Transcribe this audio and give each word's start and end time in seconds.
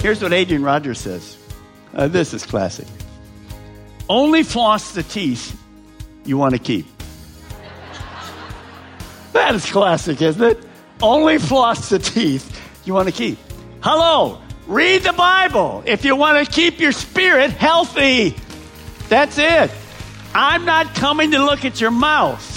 Here's 0.00 0.22
what 0.22 0.32
Adrian 0.32 0.62
Rogers 0.62 1.00
says. 1.00 1.36
Uh, 1.92 2.06
this 2.06 2.32
is 2.32 2.46
classic. 2.46 2.86
Only 4.08 4.42
floss 4.42 4.92
the 4.92 5.02
teeth 5.02 5.60
you 6.24 6.38
want 6.38 6.54
to 6.54 6.60
keep. 6.60 6.86
That 9.32 9.54
is 9.54 9.66
classic, 9.66 10.20
isn't 10.22 10.42
it? 10.42 10.58
Only 11.02 11.38
floss 11.38 11.90
the 11.90 11.98
teeth 11.98 12.60
you 12.84 12.94
want 12.94 13.08
to 13.08 13.14
keep. 13.14 13.38
Hello, 13.82 14.40
read 14.66 15.02
the 15.02 15.12
Bible 15.12 15.82
if 15.86 16.04
you 16.04 16.16
want 16.16 16.44
to 16.44 16.52
keep 16.52 16.80
your 16.80 16.92
spirit 16.92 17.50
healthy. 17.50 18.34
That's 19.08 19.38
it. 19.38 19.70
I'm 20.34 20.64
not 20.64 20.94
coming 20.94 21.30
to 21.32 21.44
look 21.44 21.64
at 21.64 21.80
your 21.80 21.90
mouth. 21.90 22.54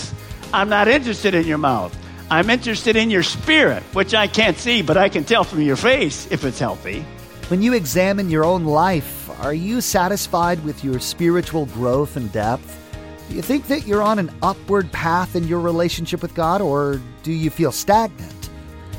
I'm 0.53 0.69
not 0.69 0.87
interested 0.87 1.35
in 1.35 1.45
your 1.45 1.57
mouth. 1.57 1.95
I'm 2.29 2.49
interested 2.49 2.95
in 2.95 3.09
your 3.09 3.23
spirit, 3.23 3.83
which 3.93 4.13
I 4.13 4.27
can't 4.27 4.57
see, 4.57 4.81
but 4.81 4.97
I 4.97 5.09
can 5.09 5.23
tell 5.23 5.43
from 5.43 5.61
your 5.61 5.75
face 5.75 6.27
if 6.31 6.45
it's 6.45 6.59
healthy. 6.59 7.05
When 7.51 7.61
you 7.61 7.73
examine 7.73 8.29
your 8.29 8.45
own 8.45 8.63
life, 8.63 9.29
are 9.41 9.53
you 9.53 9.81
satisfied 9.81 10.63
with 10.63 10.85
your 10.85 11.01
spiritual 11.01 11.65
growth 11.65 12.15
and 12.15 12.31
depth? 12.31 12.79
Do 13.27 13.35
you 13.35 13.41
think 13.41 13.67
that 13.67 13.85
you're 13.85 14.01
on 14.01 14.19
an 14.19 14.31
upward 14.41 14.89
path 14.93 15.35
in 15.35 15.49
your 15.49 15.59
relationship 15.59 16.21
with 16.21 16.33
God, 16.33 16.61
or 16.61 17.01
do 17.23 17.33
you 17.33 17.49
feel 17.49 17.73
stagnant? 17.73 18.49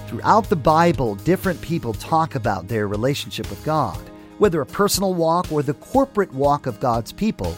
Throughout 0.06 0.50
the 0.50 0.56
Bible, 0.56 1.14
different 1.14 1.62
people 1.62 1.94
talk 1.94 2.34
about 2.34 2.68
their 2.68 2.88
relationship 2.88 3.48
with 3.48 3.64
God. 3.64 3.98
Whether 4.36 4.60
a 4.60 4.66
personal 4.66 5.14
walk 5.14 5.50
or 5.50 5.62
the 5.62 5.72
corporate 5.72 6.34
walk 6.34 6.66
of 6.66 6.78
God's 6.78 7.10
people, 7.10 7.56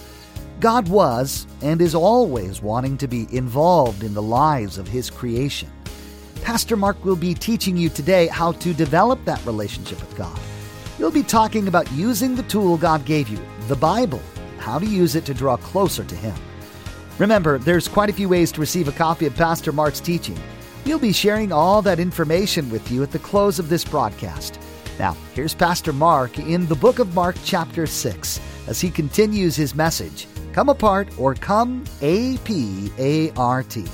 God 0.61 0.86
was 0.86 1.48
and 1.61 1.83
is 1.83 1.97
always 1.97 2.62
wanting 2.62 2.98
to 2.98 3.08
be 3.08 3.27
involved 3.36 4.05
in 4.05 4.14
the 4.14 4.23
lives 4.23 4.79
of 4.79 4.86
His 4.86 5.11
creation. 5.11 5.73
Pastor 6.42 6.77
Mark 6.77 7.05
will 7.05 7.17
be 7.17 7.34
teaching 7.34 7.77
you 7.77 7.89
today 7.89 8.29
how 8.29 8.53
to 8.53 8.73
develop 8.73 9.25
that 9.25 9.45
relationship 9.45 9.98
with 9.98 10.17
God. 10.17 10.39
You'll 10.98 11.11
be 11.11 11.25
talking 11.25 11.67
about 11.67 11.91
using 11.92 12.37
the 12.37 12.45
tool 12.45 12.77
God 12.77 13.05
gave 13.05 13.28
you, 13.28 13.39
the 13.67 13.75
Bible, 13.75 14.23
how 14.59 14.78
to 14.78 14.87
use 14.87 15.17
it 15.17 15.25
to 15.27 15.34
draw 15.34 15.56
closer 15.56 16.05
to 16.05 16.14
Him. 16.14 16.34
Remember, 17.19 17.59
there's 17.59 17.89
quite 17.89 18.11
a 18.11 18.12
few 18.12 18.28
ways 18.28 18.53
to 18.53 18.61
receive 18.61 18.86
a 18.86 18.92
copy 18.92 19.27
of 19.27 19.34
Pastor 19.34 19.73
Mark's 19.73 19.98
teaching. 19.98 20.39
We'll 20.86 21.01
be 21.01 21.12
sharing 21.12 21.51
all 21.51 21.83
that 21.83 21.98
information 21.98 22.70
with 22.70 22.91
you 22.92 23.03
at 23.03 23.11
the 23.11 23.19
close 23.19 23.59
of 23.59 23.69
this 23.69 23.84
broadcast. 23.84 24.61
Now, 24.98 25.17
here's 25.33 25.55
Pastor 25.55 25.92
Mark 25.92 26.39
in 26.39 26.67
the 26.67 26.77
book 26.77 27.01
of 27.01 27.12
Mark, 27.14 27.34
chapter 27.45 27.86
6, 27.86 28.41
as 28.69 28.81
he 28.81 28.91
continues 28.91 29.56
his 29.56 29.75
message 29.75 30.29
Come 30.53 30.69
Apart 30.69 31.08
or 31.19 31.34
Come 31.34 31.83
A 32.03 32.36
P 32.39 32.92
A 32.98 33.33
R 33.33 33.64
T. 33.64 33.84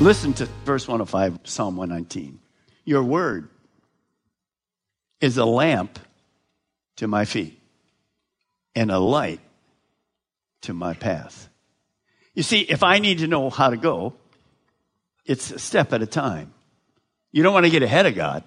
Listen 0.00 0.32
to 0.34 0.46
verse 0.64 0.86
105, 0.86 1.40
Psalm 1.44 1.76
119. 1.76 2.38
Your 2.84 3.02
word 3.02 3.48
is 5.20 5.36
a 5.36 5.44
lamp 5.44 5.98
to 6.96 7.08
my 7.08 7.24
feet 7.24 7.60
and 8.74 8.90
a 8.90 8.98
light 8.98 9.40
to 10.62 10.74
my 10.74 10.94
path. 10.94 11.48
You 12.34 12.42
see, 12.42 12.60
if 12.60 12.82
I 12.82 12.98
need 12.98 13.18
to 13.18 13.26
know 13.26 13.50
how 13.50 13.70
to 13.70 13.76
go, 13.76 14.14
it's 15.24 15.50
a 15.50 15.58
step 15.58 15.92
at 15.92 16.02
a 16.02 16.06
time. 16.06 16.52
You 17.32 17.42
don't 17.42 17.52
want 17.54 17.66
to 17.66 17.70
get 17.70 17.82
ahead 17.82 18.06
of 18.06 18.14
God, 18.14 18.44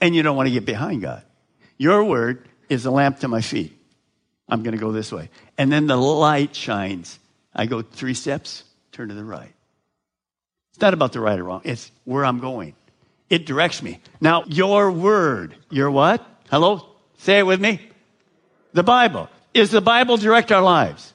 and 0.00 0.14
you 0.14 0.22
don't 0.22 0.36
want 0.36 0.46
to 0.46 0.52
get 0.52 0.64
behind 0.64 1.02
God. 1.02 1.24
Your 1.76 2.04
word 2.04 2.48
is 2.68 2.86
a 2.86 2.90
lamp 2.90 3.20
to 3.20 3.28
my 3.28 3.40
feet. 3.40 3.77
I'm 4.48 4.62
going 4.62 4.72
to 4.72 4.80
go 4.80 4.92
this 4.92 5.12
way. 5.12 5.28
And 5.56 5.70
then 5.70 5.86
the 5.86 5.96
light 5.96 6.54
shines. 6.54 7.18
I 7.54 7.66
go 7.66 7.82
three 7.82 8.14
steps, 8.14 8.64
turn 8.92 9.08
to 9.08 9.14
the 9.14 9.24
right. 9.24 9.52
It's 10.72 10.80
not 10.80 10.94
about 10.94 11.12
the 11.12 11.20
right 11.20 11.38
or 11.38 11.44
wrong, 11.44 11.62
it's 11.64 11.90
where 12.04 12.24
I'm 12.24 12.40
going. 12.40 12.74
It 13.28 13.44
directs 13.44 13.82
me. 13.82 14.00
Now, 14.20 14.44
your 14.46 14.90
word, 14.90 15.54
your 15.70 15.90
what? 15.90 16.24
Hello? 16.50 16.86
Say 17.18 17.38
it 17.38 17.46
with 17.46 17.60
me. 17.60 17.80
The 18.72 18.82
Bible. 18.82 19.28
Is 19.52 19.70
the 19.70 19.80
Bible 19.80 20.16
direct 20.16 20.52
our 20.52 20.62
lives? 20.62 21.12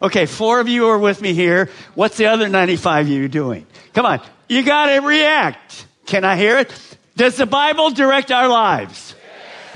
Okay, 0.00 0.26
four 0.26 0.60
of 0.60 0.68
you 0.68 0.88
are 0.88 0.98
with 0.98 1.22
me 1.22 1.34
here. 1.34 1.70
What's 1.94 2.16
the 2.16 2.26
other 2.26 2.48
95 2.48 3.06
of 3.06 3.12
you 3.12 3.28
doing? 3.28 3.66
Come 3.92 4.06
on. 4.06 4.20
You 4.48 4.62
got 4.62 4.86
to 4.86 5.00
react. 5.00 5.86
Can 6.06 6.24
I 6.24 6.36
hear 6.36 6.58
it? 6.58 6.72
Does 7.16 7.36
the 7.36 7.46
Bible 7.46 7.90
direct 7.90 8.30
our 8.30 8.48
lives? 8.48 9.14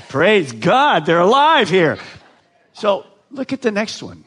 Praise 0.09 0.51
God. 0.51 1.05
They're 1.05 1.19
alive 1.19 1.69
here. 1.69 1.97
So 2.73 3.05
look 3.29 3.53
at 3.53 3.61
the 3.61 3.71
next 3.71 4.01
one. 4.01 4.25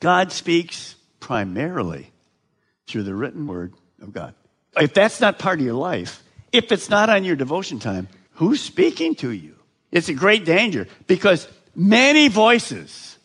God 0.00 0.32
speaks 0.32 0.96
primarily 1.20 2.10
through 2.86 3.04
the 3.04 3.14
written 3.14 3.46
word 3.46 3.72
of 4.02 4.12
God. 4.12 4.34
If 4.78 4.94
that's 4.94 5.20
not 5.20 5.38
part 5.38 5.60
of 5.60 5.64
your 5.64 5.74
life, 5.74 6.22
if 6.52 6.70
it's 6.72 6.90
not 6.90 7.08
on 7.08 7.24
your 7.24 7.36
devotion 7.36 7.78
time, 7.78 8.08
who's 8.32 8.60
speaking 8.60 9.14
to 9.16 9.30
you? 9.30 9.54
It's 9.90 10.08
a 10.08 10.14
great 10.14 10.44
danger 10.44 10.88
because 11.06 11.48
many 11.74 12.28
voices 12.28 13.16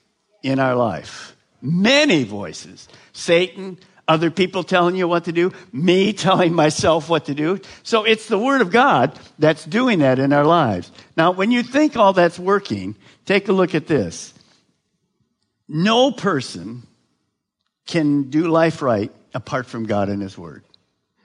in 0.43 0.59
our 0.59 0.75
life, 0.75 1.35
many 1.61 2.23
voices, 2.23 2.87
Satan, 3.11 3.77
other 4.07 4.31
people 4.31 4.63
telling 4.63 4.95
you 4.95 5.07
what 5.07 5.25
to 5.25 5.31
do, 5.31 5.51
me 5.71 6.13
telling 6.27 6.53
myself 6.53 7.09
what 7.09 7.25
to 7.25 7.35
do. 7.35 7.59
So 7.83 8.03
it's 8.03 8.27
the 8.27 8.39
Word 8.39 8.61
of 8.61 8.71
God 8.71 9.17
that's 9.37 9.65
doing 9.65 9.99
that 9.99 10.19
in 10.19 10.33
our 10.33 10.45
lives. 10.45 10.91
Now, 11.15 11.31
when 11.31 11.51
you 11.51 11.63
think 11.63 11.95
all 11.95 12.13
that's 12.13 12.39
working, 12.39 12.95
take 13.25 13.47
a 13.47 13.53
look 13.53 13.75
at 13.75 13.87
this. 13.87 14.33
No 15.69 16.11
person 16.11 16.81
can 17.85 18.31
do 18.31 18.47
life 18.47 18.81
right 18.81 19.11
apart 19.35 19.67
from 19.67 19.85
God 19.85 20.09
and 20.09 20.21
His 20.21 20.35
Word. 20.35 20.63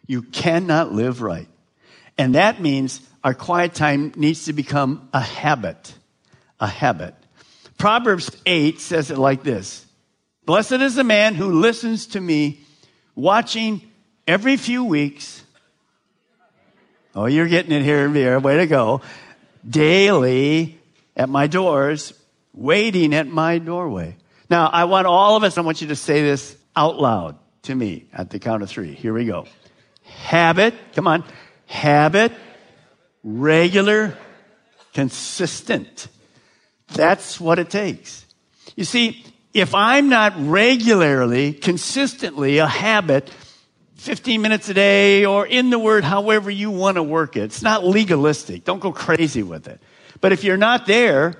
You 0.07 0.21
cannot 0.21 0.93
live 0.93 1.23
right. 1.23 1.49
And 2.19 2.35
that 2.35 2.61
means 2.61 3.01
our 3.25 3.33
quiet 3.33 3.75
time 3.75 4.13
needs 4.17 4.45
to 4.45 4.53
become 4.53 5.09
a 5.15 5.21
habit. 5.21 5.95
A 6.61 6.67
habit. 6.67 7.15
Proverbs 7.79 8.31
8 8.45 8.81
says 8.81 9.11
it 9.11 9.19
like 9.19 9.43
this 9.43 9.85
Blessed 10.45 10.73
is 10.73 10.95
the 10.95 11.05
man 11.05 11.35
who 11.35 11.61
listens 11.61 12.09
to 12.09 12.21
me, 12.21 12.61
watching 13.15 13.81
every 14.27 14.59
few 14.59 14.85
weeks. 14.85 15.43
Oh, 17.15 17.27
you're 17.27 17.49
getting 17.49 17.73
it 17.73 17.83
here 17.83 18.05
and 18.05 18.15
there. 18.15 18.39
Way 18.41 18.59
to 18.59 18.67
go. 18.67 19.01
Daily 19.69 20.79
at 21.17 21.29
my 21.31 21.47
doors, 21.47 22.13
waiting 22.53 23.15
at 23.15 23.27
my 23.27 23.59
doorway. 23.59 24.17
Now, 24.51 24.67
I 24.67 24.85
want 24.85 25.07
all 25.07 25.37
of 25.37 25.45
us, 25.45 25.57
I 25.59 25.63
want 25.63 25.81
you 25.81 25.89
to 25.89 25.97
say 25.97 26.23
this 26.23 26.57
out 26.77 27.01
loud 27.01 27.37
to 27.63 27.75
me 27.75 28.07
at 28.13 28.31
the 28.31 28.39
count 28.39 28.63
of 28.63 28.69
three. 28.69 28.95
Here 28.95 29.13
we 29.13 29.25
go. 29.25 29.47
Habit, 30.03 30.75
come 30.95 31.07
on. 31.07 31.25
Habit, 31.67 32.33
regular, 33.23 34.17
consistent. 34.93 36.09
That's 36.89 37.41
what 37.41 37.59
it 37.59 37.71
takes. 37.71 38.27
You 38.77 38.85
see, 38.85 39.25
if 39.55 39.75
I'm 39.75 40.09
not 40.09 40.35
regularly, 40.37 41.53
consistently 41.53 42.59
a 42.59 42.67
habit, 42.67 43.31
15 43.97 44.43
minutes 44.43 44.69
a 44.69 44.75
day 44.75 45.25
or 45.25 45.47
in 45.47 45.71
the 45.71 45.79
word, 45.79 46.05
however 46.05 46.51
you 46.51 46.71
want 46.71 46.97
to 46.97 47.03
work 47.03 47.37
it, 47.37 47.45
it's 47.45 47.63
not 47.63 47.85
legalistic. 47.85 48.65
Don't 48.65 48.81
go 48.81 48.93
crazy 48.93 49.43
with 49.43 49.67
it. 49.67 49.81
But 50.21 50.33
if 50.33 50.45
you're 50.45 50.57
not 50.57 50.87
there, 50.87 51.35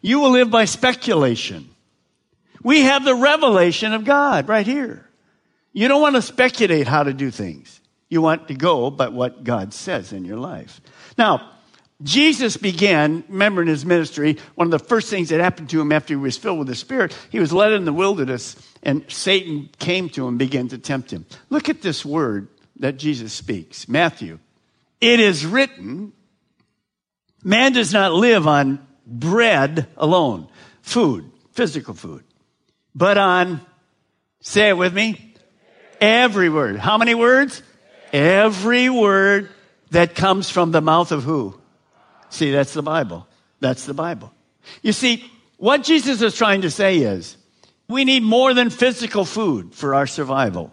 you 0.00 0.20
will 0.20 0.30
live 0.30 0.50
by 0.50 0.64
speculation. 0.64 1.68
We 2.62 2.82
have 2.82 3.04
the 3.04 3.14
revelation 3.14 3.92
of 3.92 4.04
God 4.04 4.48
right 4.48 4.66
here. 4.66 5.08
You 5.72 5.88
don't 5.88 6.00
want 6.00 6.16
to 6.16 6.22
speculate 6.22 6.88
how 6.88 7.04
to 7.04 7.12
do 7.12 7.30
things. 7.30 7.80
You 8.08 8.22
want 8.22 8.48
to 8.48 8.54
go 8.54 8.90
by 8.90 9.08
what 9.08 9.44
God 9.44 9.74
says 9.74 10.12
in 10.12 10.24
your 10.24 10.38
life. 10.38 10.80
Now, 11.16 11.52
Jesus 12.02 12.56
began, 12.56 13.24
remember 13.28 13.60
in 13.60 13.68
his 13.68 13.84
ministry, 13.84 14.38
one 14.54 14.68
of 14.68 14.70
the 14.70 14.78
first 14.78 15.10
things 15.10 15.30
that 15.30 15.40
happened 15.40 15.70
to 15.70 15.80
him 15.80 15.90
after 15.90 16.14
he 16.14 16.16
was 16.16 16.36
filled 16.36 16.58
with 16.58 16.68
the 16.68 16.74
Spirit, 16.76 17.16
he 17.30 17.40
was 17.40 17.52
led 17.52 17.72
in 17.72 17.84
the 17.84 17.92
wilderness 17.92 18.56
and 18.82 19.04
Satan 19.08 19.68
came 19.78 20.08
to 20.10 20.22
him 20.22 20.28
and 20.28 20.38
began 20.38 20.68
to 20.68 20.78
tempt 20.78 21.10
him. 21.10 21.26
Look 21.50 21.68
at 21.68 21.82
this 21.82 22.04
word 22.04 22.48
that 22.76 22.98
Jesus 22.98 23.32
speaks 23.32 23.88
Matthew. 23.88 24.38
It 25.00 25.18
is 25.18 25.44
written, 25.44 26.12
man 27.42 27.72
does 27.72 27.92
not 27.92 28.12
live 28.12 28.46
on 28.46 28.86
bread 29.04 29.88
alone, 29.96 30.48
food, 30.82 31.30
physical 31.52 31.94
food, 31.94 32.22
but 32.98 33.16
on, 33.16 33.60
say 34.40 34.70
it 34.70 34.76
with 34.76 34.92
me, 34.92 35.34
every 36.00 36.48
word. 36.48 36.76
How 36.76 36.98
many 36.98 37.14
words? 37.14 37.62
Every 38.12 38.90
word 38.90 39.50
that 39.90 40.16
comes 40.16 40.50
from 40.50 40.72
the 40.72 40.80
mouth 40.80 41.12
of 41.12 41.22
who? 41.22 41.58
See, 42.30 42.50
that's 42.50 42.74
the 42.74 42.82
Bible. 42.82 43.28
That's 43.60 43.84
the 43.84 43.94
Bible. 43.94 44.32
You 44.82 44.92
see, 44.92 45.24
what 45.58 45.84
Jesus 45.84 46.20
is 46.22 46.34
trying 46.34 46.62
to 46.62 46.70
say 46.70 46.98
is, 46.98 47.36
we 47.88 48.04
need 48.04 48.24
more 48.24 48.52
than 48.52 48.68
physical 48.68 49.24
food 49.24 49.74
for 49.74 49.94
our 49.94 50.08
survival. 50.08 50.72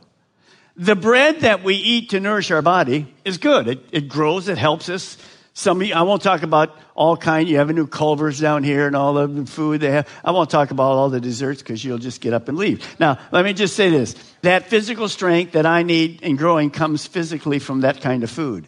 The 0.76 0.96
bread 0.96 1.42
that 1.42 1.64
we 1.64 1.76
eat 1.76 2.10
to 2.10 2.20
nourish 2.20 2.50
our 2.50 2.64
body 2.64 3.14
is 3.24 3.38
good. 3.38 3.68
It, 3.68 3.86
it 3.92 4.08
grows, 4.10 4.50
it 4.50 4.58
helps 4.58 4.90
us. 4.90 5.18
Some 5.58 5.82
you, 5.82 5.96
I 5.96 6.02
won't 6.02 6.22
talk 6.22 6.44
about 6.44 6.78
all 6.96 7.16
kind. 7.16 7.48
You 7.48 7.58
have 7.58 7.70
a 7.70 7.74
new 7.74 7.88
Culver's 7.88 8.42
down 8.42 8.64
here 8.64 8.88
and 8.88 8.96
all 8.96 9.14
the 9.14 9.46
food 9.46 9.80
they 9.80 9.92
have. 9.92 10.10
I 10.24 10.32
won't 10.32 10.50
talk 10.50 10.72
about 10.72 10.92
all 10.92 11.10
the 11.10 11.22
desserts 11.22 11.62
because 11.62 11.84
you'll 11.84 11.98
just 11.98 12.20
get 12.20 12.34
up 12.34 12.50
and 12.50 12.58
leave. 12.58 12.86
Now, 13.00 13.20
let 13.32 13.46
me 13.46 13.54
just 13.54 13.74
say 13.74 13.90
this. 13.90 14.16
That 14.42 14.68
physical 14.68 15.08
strength 15.08 15.54
that 15.54 15.66
I 15.66 15.84
need 15.84 16.22
in 16.22 16.36
growing 16.36 16.72
comes 16.72 17.08
physically 17.08 17.60
from 17.60 17.82
that 17.82 18.02
kind 18.02 18.24
of 18.26 18.30
food. 18.30 18.68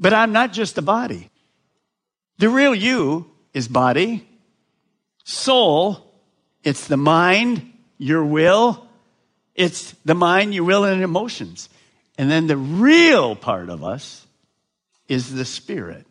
But 0.00 0.14
I'm 0.14 0.32
not 0.32 0.54
just 0.54 0.78
a 0.78 0.82
body. 0.82 1.30
The 2.38 2.48
real 2.48 2.74
you 2.74 3.30
is 3.52 3.68
body, 3.68 4.26
soul, 5.24 6.14
it's 6.64 6.88
the 6.88 6.96
mind, 6.96 7.72
your 7.98 8.24
will, 8.24 8.86
it's 9.54 9.92
the 10.06 10.14
mind, 10.14 10.54
your 10.54 10.64
will, 10.64 10.84
and 10.84 11.02
emotions. 11.02 11.68
And 12.16 12.30
then 12.30 12.46
the 12.46 12.56
real 12.56 13.36
part 13.36 13.68
of 13.68 13.84
us 13.84 14.25
is 15.08 15.32
the 15.32 15.44
spirit. 15.44 16.06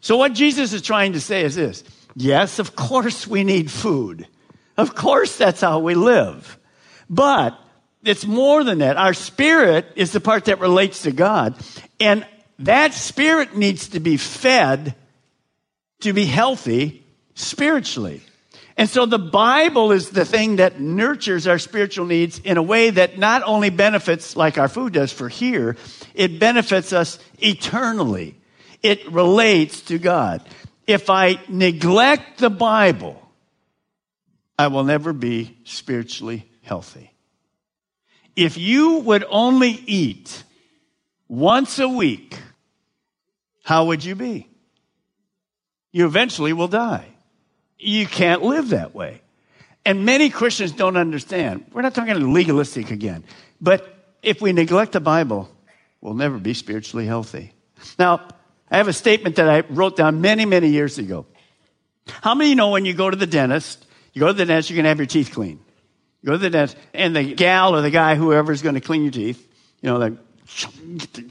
So, 0.00 0.16
what 0.16 0.34
Jesus 0.34 0.72
is 0.72 0.82
trying 0.82 1.14
to 1.14 1.20
say 1.20 1.44
is 1.44 1.54
this 1.54 1.84
yes, 2.14 2.58
of 2.58 2.76
course 2.76 3.26
we 3.26 3.44
need 3.44 3.70
food. 3.70 4.26
Of 4.76 4.94
course 4.94 5.36
that's 5.36 5.60
how 5.60 5.78
we 5.78 5.94
live. 5.94 6.58
But 7.08 7.58
it's 8.04 8.26
more 8.26 8.62
than 8.62 8.78
that. 8.78 8.96
Our 8.96 9.14
spirit 9.14 9.86
is 9.96 10.12
the 10.12 10.20
part 10.20 10.46
that 10.46 10.60
relates 10.60 11.02
to 11.02 11.12
God. 11.12 11.54
And 11.98 12.26
that 12.60 12.94
spirit 12.94 13.56
needs 13.56 13.88
to 13.90 14.00
be 14.00 14.16
fed 14.16 14.94
to 16.00 16.12
be 16.12 16.24
healthy 16.24 17.04
spiritually. 17.34 18.22
And 18.76 18.90
so 18.90 19.06
the 19.06 19.18
Bible 19.18 19.90
is 19.90 20.10
the 20.10 20.26
thing 20.26 20.56
that 20.56 20.80
nurtures 20.80 21.46
our 21.46 21.58
spiritual 21.58 22.04
needs 22.04 22.38
in 22.40 22.58
a 22.58 22.62
way 22.62 22.90
that 22.90 23.18
not 23.18 23.42
only 23.42 23.70
benefits, 23.70 24.36
like 24.36 24.58
our 24.58 24.68
food 24.68 24.92
does 24.92 25.12
for 25.12 25.30
here, 25.30 25.76
it 26.14 26.38
benefits 26.38 26.92
us 26.92 27.18
eternally. 27.38 28.38
It 28.82 29.10
relates 29.10 29.80
to 29.82 29.98
God. 29.98 30.46
If 30.86 31.08
I 31.08 31.40
neglect 31.48 32.38
the 32.38 32.50
Bible, 32.50 33.20
I 34.58 34.68
will 34.68 34.84
never 34.84 35.14
be 35.14 35.56
spiritually 35.64 36.48
healthy. 36.62 37.12
If 38.36 38.58
you 38.58 38.98
would 38.98 39.24
only 39.30 39.70
eat 39.70 40.42
once 41.28 41.78
a 41.78 41.88
week, 41.88 42.38
how 43.64 43.86
would 43.86 44.04
you 44.04 44.14
be? 44.14 44.48
You 45.92 46.04
eventually 46.04 46.52
will 46.52 46.68
die. 46.68 47.15
You 47.78 48.06
can't 48.06 48.42
live 48.42 48.70
that 48.70 48.94
way. 48.94 49.20
And 49.84 50.04
many 50.04 50.30
Christians 50.30 50.72
don't 50.72 50.96
understand. 50.96 51.66
We're 51.72 51.82
not 51.82 51.94
talking 51.94 52.32
legalistic 52.32 52.90
again. 52.90 53.24
But 53.60 54.16
if 54.22 54.40
we 54.40 54.52
neglect 54.52 54.92
the 54.92 55.00
Bible, 55.00 55.48
we'll 56.00 56.14
never 56.14 56.38
be 56.38 56.54
spiritually 56.54 57.06
healthy. 57.06 57.52
Now, 57.98 58.26
I 58.70 58.78
have 58.78 58.88
a 58.88 58.92
statement 58.92 59.36
that 59.36 59.48
I 59.48 59.60
wrote 59.72 59.96
down 59.96 60.20
many, 60.20 60.44
many 60.44 60.68
years 60.68 60.98
ago. 60.98 61.26
How 62.08 62.34
many 62.34 62.54
know 62.54 62.70
when 62.70 62.84
you 62.84 62.94
go 62.94 63.08
to 63.08 63.16
the 63.16 63.26
dentist, 63.26 63.86
you 64.12 64.20
go 64.20 64.28
to 64.28 64.32
the 64.32 64.44
dentist, 64.44 64.70
you're 64.70 64.76
going 64.76 64.84
to 64.84 64.88
have 64.88 64.98
your 64.98 65.06
teeth 65.06 65.30
cleaned. 65.32 65.60
You 66.22 66.26
go 66.26 66.32
to 66.32 66.38
the 66.38 66.50
dentist, 66.50 66.76
and 66.94 67.14
the 67.14 67.34
gal 67.34 67.76
or 67.76 67.80
the 67.80 67.90
guy, 67.90 68.16
whoever's 68.16 68.62
going 68.62 68.74
to 68.74 68.80
clean 68.80 69.02
your 69.02 69.12
teeth, 69.12 69.46
you 69.82 69.90
know, 69.90 69.98
like 69.98 70.14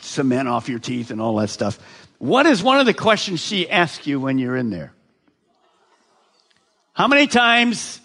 cement 0.01 0.47
off 0.47 0.69
your 0.69 0.80
teeth 0.80 1.12
and 1.12 1.21
all 1.21 1.36
that 1.38 1.50
stuff. 1.50 1.80
What 2.19 2.45
is 2.45 2.63
one 2.63 2.80
of 2.80 2.86
the 2.86 2.94
questions 2.94 3.42
she 3.42 3.69
asks 3.69 4.07
you 4.07 4.19
when 4.19 4.38
you're 4.38 4.56
in 4.56 4.69
there? 4.69 4.94
How 6.95 7.07
many 7.07 7.27
times 7.27 8.00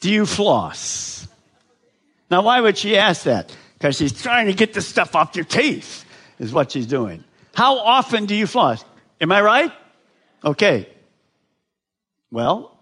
do 0.00 0.10
you 0.10 0.26
floss? 0.26 1.26
Now, 2.30 2.42
why 2.42 2.60
would 2.60 2.78
she 2.78 2.96
ask 2.96 3.24
that? 3.24 3.54
Because 3.74 3.96
she's 3.96 4.22
trying 4.22 4.46
to 4.46 4.54
get 4.54 4.74
the 4.74 4.80
stuff 4.80 5.16
off 5.16 5.34
your 5.34 5.44
teeth, 5.44 6.04
is 6.38 6.52
what 6.52 6.70
she's 6.70 6.86
doing. 6.86 7.24
How 7.52 7.78
often 7.78 8.26
do 8.26 8.34
you 8.36 8.46
floss? 8.46 8.84
Am 9.20 9.32
I 9.32 9.40
right? 9.40 9.72
Okay. 10.44 10.88
Well, 12.30 12.78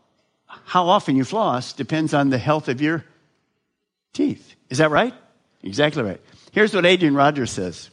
how 0.64 0.88
often 0.88 1.16
you 1.16 1.24
floss 1.24 1.72
depends 1.72 2.12
on 2.12 2.28
the 2.28 2.38
health 2.38 2.68
of 2.68 2.82
your 2.82 3.04
teeth. 4.12 4.54
Is 4.68 4.78
that 4.78 4.90
right? 4.90 5.14
Exactly 5.62 6.02
right. 6.02 6.20
Here's 6.52 6.74
what 6.74 6.84
Adrian 6.84 7.14
Rogers 7.14 7.50
says. 7.50 7.88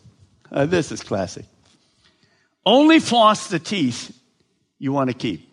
Uh, 0.51 0.65
this 0.65 0.91
is 0.91 1.01
classic. 1.01 1.45
Only 2.65 2.99
floss 2.99 3.47
the 3.47 3.59
teeth 3.59 4.13
you 4.79 4.91
want 4.91 5.09
to 5.09 5.13
keep. 5.13 5.48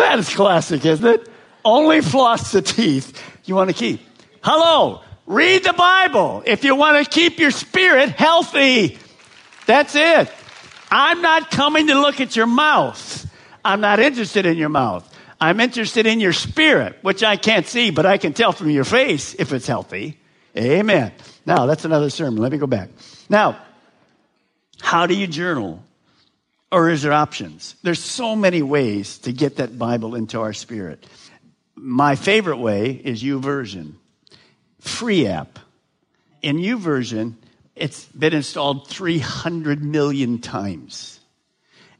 That 0.00 0.18
is 0.18 0.34
classic, 0.34 0.84
isn't 0.86 1.06
it? 1.06 1.28
Only 1.62 2.00
floss 2.00 2.52
the 2.52 2.62
teeth 2.62 3.22
you 3.44 3.54
want 3.54 3.68
to 3.68 3.76
keep. 3.76 4.00
Hello, 4.42 5.02
read 5.26 5.62
the 5.62 5.74
Bible 5.74 6.42
if 6.46 6.64
you 6.64 6.74
want 6.74 7.04
to 7.04 7.10
keep 7.10 7.38
your 7.38 7.50
spirit 7.50 8.08
healthy. 8.08 8.98
That's 9.66 9.94
it. 9.94 10.32
I'm 10.90 11.20
not 11.20 11.50
coming 11.50 11.88
to 11.88 12.00
look 12.00 12.18
at 12.20 12.34
your 12.34 12.46
mouth. 12.46 13.30
I'm 13.62 13.82
not 13.82 14.00
interested 14.00 14.46
in 14.46 14.56
your 14.56 14.70
mouth. 14.70 15.06
I'm 15.38 15.60
interested 15.60 16.06
in 16.06 16.18
your 16.18 16.32
spirit, 16.32 16.96
which 17.02 17.22
I 17.22 17.36
can't 17.36 17.66
see, 17.66 17.90
but 17.90 18.06
I 18.06 18.16
can 18.16 18.32
tell 18.32 18.52
from 18.52 18.70
your 18.70 18.84
face 18.84 19.34
if 19.34 19.52
it's 19.52 19.66
healthy. 19.66 20.18
Amen. 20.56 21.12
Now, 21.44 21.66
that's 21.66 21.84
another 21.84 22.08
sermon. 22.08 22.40
Let 22.42 22.52
me 22.52 22.58
go 22.58 22.66
back. 22.66 22.88
Now, 23.28 23.60
how 24.80 25.06
do 25.06 25.14
you 25.14 25.26
journal? 25.26 25.82
Or 26.72 26.88
is 26.88 27.02
there 27.02 27.12
options? 27.12 27.74
There's 27.82 28.02
so 28.02 28.36
many 28.36 28.62
ways 28.62 29.18
to 29.18 29.32
get 29.32 29.56
that 29.56 29.78
Bible 29.78 30.14
into 30.14 30.40
our 30.40 30.52
spirit. 30.52 31.04
My 31.74 32.14
favorite 32.14 32.58
way 32.58 32.90
is 32.90 33.22
YouVersion. 33.22 33.94
Free 34.80 35.26
app. 35.26 35.58
In 36.42 36.58
YouVersion, 36.58 37.34
it's 37.74 38.04
been 38.06 38.34
installed 38.34 38.88
300 38.88 39.82
million 39.84 40.38
times. 40.38 41.20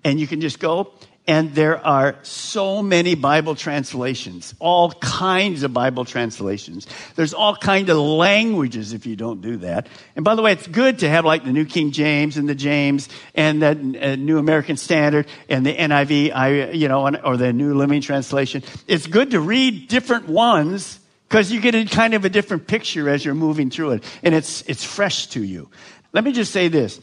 And 0.05 0.21
you 0.21 0.27
can 0.27 0.41
just 0.41 0.61
go 0.61 0.93
and 1.27 1.55
there 1.55 1.85
are 1.87 2.17
so 2.23 2.83
many 2.83 3.15
Bible 3.15 3.55
translations, 3.55 4.55
all 4.59 4.91
kinds 4.91 5.63
of 5.63 5.73
Bible 5.73 6.05
translations. 6.05 6.87
There's 7.15 7.35
all 7.35 7.55
kinds 7.55 7.91
of 7.91 7.99
languages 7.99 8.93
if 8.95 9.07
you 9.07 9.17
don't 9.17 9.41
do 9.41 9.59
that. 9.59 9.87
And 10.17 10.25
by 10.25 10.35
the 10.35 10.43
way, 10.43 10.53
it's 10.53 10.67
good 10.67 11.01
to 11.01 11.09
have 11.09 11.25
like 11.25 11.45
the 11.45 11.53
New 11.53 11.67
King 11.67 11.93
James 11.93 12.37
and 12.37 12.49
the 12.49 12.55
James 12.55 13.09
and 13.35 13.63
the 13.63 13.69
uh, 14.13 14.17
New 14.17 14.39
American 14.39 14.77
Standard 14.77 15.27
and 15.49 15.65
the 15.65 15.75
NIV, 15.75 16.75
you 16.75 16.89
know, 16.89 17.09
or 17.23 17.37
the 17.37 17.53
New 17.53 17.75
Living 17.75 18.01
Translation. 18.01 18.63
It's 18.87 19.07
good 19.07 19.33
to 19.33 19.41
read 19.41 19.89
different 19.89 20.27
ones 20.27 20.99
because 21.29 21.53
you 21.53 21.61
get 21.61 21.75
a 21.75 21.85
kind 21.85 22.15
of 22.15 22.25
a 22.25 22.29
different 22.29 22.67
picture 22.67 23.09
as 23.09 23.25
you're 23.25 23.35
moving 23.35 23.71
through 23.71 23.93
it 23.93 24.05
and 24.23 24.35
it's, 24.35 24.63
it's 24.63 24.85
fresh 24.85 25.29
to 25.29 25.45
you. 25.45 25.71
Let 26.13 26.25
me 26.25 26.33
just 26.33 26.51
say 26.51 26.69
this. 26.69 27.01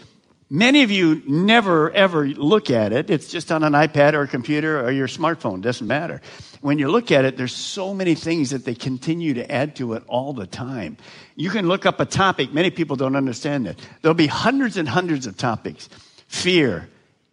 Many 0.50 0.84
of 0.84 0.92
you 0.92 1.22
never 1.28 1.92
ever 1.92 2.26
look 2.26 2.72
at 2.72 2.94
it. 2.94 3.10
It's 3.10 3.30
just 3.30 3.52
on 3.52 3.64
an 3.64 3.74
iPad 3.74 4.14
or 4.14 4.22
a 4.22 4.28
computer 4.28 4.80
or 4.82 4.92
your 4.92 5.08
smartphone. 5.08 5.62
Doesn't 5.62 5.88
matter. 5.88 6.22
When 6.62 6.80
you 6.80 6.88
look 6.88 7.12
at 7.12 7.26
it, 7.26 7.36
there's 7.36 7.54
so 7.54 7.94
many 7.94 8.16
things 8.16 8.52
that 8.52 8.64
they 8.64 8.74
continue 8.74 9.34
to 9.36 9.52
add 9.52 9.76
to 9.76 9.94
it 9.94 10.04
all 10.08 10.32
the 10.32 10.48
time. 10.48 10.98
You 11.36 11.50
can 11.50 11.68
look 11.68 11.86
up 11.86 12.00
a 12.00 12.06
topic. 12.06 12.54
Many 12.54 12.70
people 12.70 12.96
don't 12.96 13.18
understand 13.18 13.68
it. 13.68 13.78
There'll 14.02 14.16
be 14.16 14.28
hundreds 14.28 14.78
and 14.78 14.88
hundreds 14.88 15.28
of 15.28 15.36
topics. 15.36 15.90
Fear, 16.30 16.88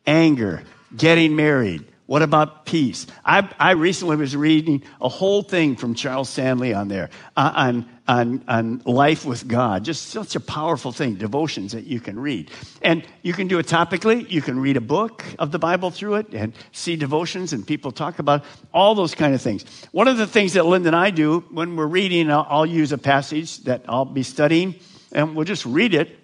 anger, 0.06 0.64
getting 0.97 1.37
married, 1.37 1.85
what 2.07 2.21
about 2.21 2.67
peace? 2.67 3.07
I, 3.25 3.49
I 3.59 3.71
recently 3.71 4.17
was 4.17 4.37
reading 4.37 4.83
a 5.01 5.09
whole 5.09 5.43
thing 5.43 5.75
from 5.75 5.95
Charles 5.95 6.29
Stanley 6.29 6.75
on 6.75 6.89
there 6.89 7.09
uh, 7.35 7.53
on, 7.55 7.89
on, 8.07 8.45
on 8.47 8.83
life 8.85 9.25
with 9.25 9.49
God. 9.49 9.85
Just 9.87 10.09
such 10.09 10.37
a 10.37 10.41
powerful 10.41 10.93
thing, 10.93 11.15
devotions 11.15 11.73
that 11.73 11.85
you 11.85 12.01
can 12.01 12.21
read. 12.21 12.51
And 12.83 13.07
you 13.23 13.33
can 13.33 13.49
do 13.49 13.59
it 13.59 13.67
topically. 13.67 14.31
You 14.31 14.43
can 14.43 14.61
read 14.61 14.77
a 14.77 14.83
book 14.83 15.25
of 15.39 15.51
the 15.51 15.59
Bible 15.59 15.91
through 15.91 16.17
it 16.17 16.35
and 16.35 16.53
see 16.73 16.97
devotions 16.97 17.55
and 17.55 17.67
people 17.67 17.91
talk 17.91 18.19
about 18.19 18.45
all 18.75 18.95
those 18.95 19.15
kind 19.15 19.35
of 19.35 19.41
things. 19.41 19.65
One 19.93 20.07
of 20.07 20.19
the 20.19 20.27
things 20.27 20.53
that 20.53 20.67
Linda 20.67 20.89
and 20.89 20.97
I 20.97 21.11
do 21.11 21.41
when 21.51 21.75
we're 21.75 21.87
reading, 21.87 22.31
I'll, 22.31 22.47
I'll 22.51 22.67
use 22.67 22.93
a 22.93 22.99
passage 22.99 23.65
that 23.65 23.85
I'll 23.89 24.05
be 24.05 24.23
studying 24.23 24.75
and 25.13 25.35
we'll 25.35 25.47
just 25.47 25.65
read 25.65 25.95
it 25.95 26.19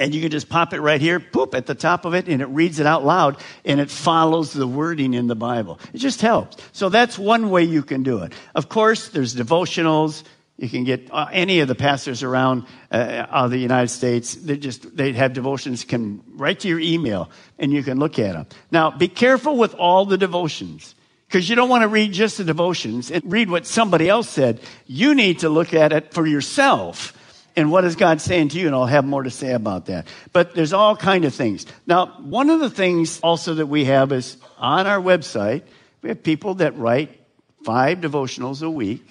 And 0.00 0.14
you 0.14 0.22
can 0.22 0.30
just 0.30 0.48
pop 0.48 0.72
it 0.72 0.80
right 0.80 1.00
here, 1.00 1.20
poop, 1.20 1.54
at 1.54 1.66
the 1.66 1.74
top 1.74 2.06
of 2.06 2.14
it, 2.14 2.26
and 2.26 2.40
it 2.40 2.46
reads 2.46 2.80
it 2.80 2.86
out 2.86 3.04
loud, 3.04 3.36
and 3.66 3.78
it 3.78 3.90
follows 3.90 4.54
the 4.54 4.66
wording 4.66 5.12
in 5.12 5.26
the 5.26 5.36
Bible. 5.36 5.78
It 5.92 5.98
just 5.98 6.22
helps. 6.22 6.56
So 6.72 6.88
that's 6.88 7.18
one 7.18 7.50
way 7.50 7.64
you 7.64 7.82
can 7.82 8.02
do 8.02 8.22
it. 8.22 8.32
Of 8.54 8.70
course, 8.70 9.08
there's 9.10 9.36
devotionals. 9.36 10.24
You 10.56 10.70
can 10.70 10.84
get 10.84 11.10
uh, 11.12 11.26
any 11.30 11.60
of 11.60 11.68
the 11.68 11.74
pastors 11.74 12.22
around 12.22 12.64
uh, 12.90 13.48
the 13.48 13.58
United 13.58 13.88
States. 13.88 14.34
They 14.34 14.56
just 14.56 14.96
they 14.96 15.12
have 15.12 15.34
devotions. 15.34 15.84
Can 15.84 16.22
write 16.32 16.60
to 16.60 16.68
your 16.68 16.80
email, 16.80 17.30
and 17.58 17.70
you 17.70 17.82
can 17.82 17.98
look 17.98 18.18
at 18.18 18.32
them. 18.32 18.46
Now, 18.70 18.90
be 18.90 19.08
careful 19.08 19.58
with 19.58 19.74
all 19.74 20.06
the 20.06 20.16
devotions 20.16 20.94
because 21.28 21.48
you 21.48 21.56
don't 21.56 21.68
want 21.68 21.82
to 21.82 21.88
read 21.88 22.12
just 22.12 22.38
the 22.38 22.44
devotions 22.44 23.10
and 23.10 23.22
read 23.30 23.50
what 23.50 23.66
somebody 23.66 24.08
else 24.08 24.30
said. 24.30 24.60
You 24.86 25.14
need 25.14 25.40
to 25.40 25.50
look 25.50 25.74
at 25.74 25.92
it 25.92 26.14
for 26.14 26.26
yourself 26.26 27.16
and 27.56 27.70
what 27.70 27.84
is 27.84 27.96
God 27.96 28.20
saying 28.20 28.48
to 28.50 28.58
you? 28.58 28.66
And 28.66 28.74
I'll 28.74 28.86
have 28.86 29.04
more 29.04 29.22
to 29.22 29.30
say 29.30 29.52
about 29.52 29.86
that. 29.86 30.06
But 30.32 30.54
there's 30.54 30.72
all 30.72 30.96
kind 30.96 31.24
of 31.24 31.34
things. 31.34 31.66
Now, 31.86 32.06
one 32.20 32.50
of 32.50 32.60
the 32.60 32.70
things 32.70 33.20
also 33.20 33.54
that 33.54 33.66
we 33.66 33.84
have 33.86 34.12
is 34.12 34.36
on 34.58 34.86
our 34.86 35.00
website, 35.00 35.62
we 36.02 36.08
have 36.08 36.22
people 36.22 36.54
that 36.54 36.76
write 36.76 37.20
five 37.64 37.98
devotionals 37.98 38.62
a 38.62 38.70
week. 38.70 39.04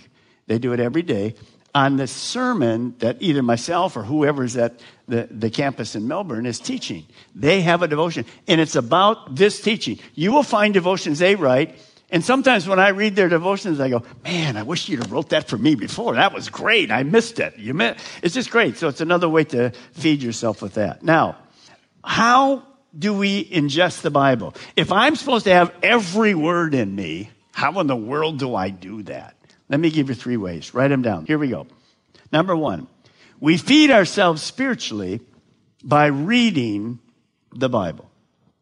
They 0.48 0.58
do 0.58 0.74
it 0.74 0.80
every 0.80 1.04
day 1.04 1.36
on 1.76 1.98
the 1.98 2.08
sermon 2.08 2.96
that 3.00 3.18
either 3.20 3.44
myself 3.44 3.96
or 3.96 4.04
whoever's 4.04 4.58
at 4.58 4.80
the, 5.08 5.28
the 5.30 5.50
campus 5.50 5.96
in 5.96 6.08
Melbourne 6.08 6.46
is 6.46 6.60
teaching. 6.60 7.06
They 7.36 7.62
have 7.62 7.84
a 7.84 7.88
devotion, 7.88 8.26
and 8.48 8.60
it's 8.60 8.76
about 8.76 9.36
this 9.36 9.62
teaching. 9.62 10.00
You 10.16 10.32
will 10.32 10.44
find 10.44 10.74
devotions 10.74 11.20
they 11.20 11.36
write 11.36 11.78
and 12.12 12.24
sometimes 12.24 12.68
when 12.68 12.80
I 12.80 12.90
read 12.90 13.16
their 13.16 13.30
devotions, 13.30 13.80
I 13.80 13.90
go, 13.90 14.04
man, 14.24 14.58
I 14.58 14.64
wish 14.64 14.90
you'd 14.90 15.04
have 15.04 15.12
wrote 15.12 15.30
that 15.30 15.48
for 15.48 15.58
me 15.58 15.76
before. 15.76 16.16
That 16.16 16.34
was 16.34 16.50
great. 16.50 16.92
I 16.92 17.04
missed 17.04 17.40
it. 17.40 17.58
You 17.58 17.74
missed, 17.74 18.04
it's 18.24 18.34
just 18.34 18.50
great. 18.50 18.78
So 18.78 18.88
it's 18.88 19.02
another 19.02 19.30
way 19.30 19.44
to 19.46 19.72
feed 19.92 20.24
yourself 20.24 20.62
with 20.62 20.74
that. 20.76 21.04
Now, 21.04 21.38
how 22.04 22.64
do 22.98 23.14
we 23.14 23.46
ingest 23.46 24.02
the 24.02 24.10
Bible? 24.10 24.56
If 24.76 24.92
I'm 24.92 25.16
supposed 25.16 25.46
to 25.46 25.54
have 25.54 25.74
every 25.84 26.34
word 26.34 26.74
in 26.74 26.96
me, 26.96 27.30
how 27.52 27.80
in 27.80 27.88
the 27.88 27.96
world 27.96 28.40
do 28.40 28.56
I 28.56 28.70
do 28.70 29.04
that? 29.04 29.36
Let 29.70 29.80
me 29.80 29.92
give 29.92 30.10
you 30.10 30.16
three 30.16 30.38
ways. 30.38 30.74
Write 30.74 30.88
them 30.88 31.04
down. 31.04 31.28
Here 31.28 31.38
we 31.38 31.50
go. 31.50 31.68
Number 32.32 32.56
one, 32.56 32.88
we 33.40 33.58
feed 33.58 33.92
ourselves 33.92 34.42
spiritually 34.42 35.22
by 35.84 36.08
reading 36.08 37.00
the 37.54 37.70
Bible. 37.70 38.10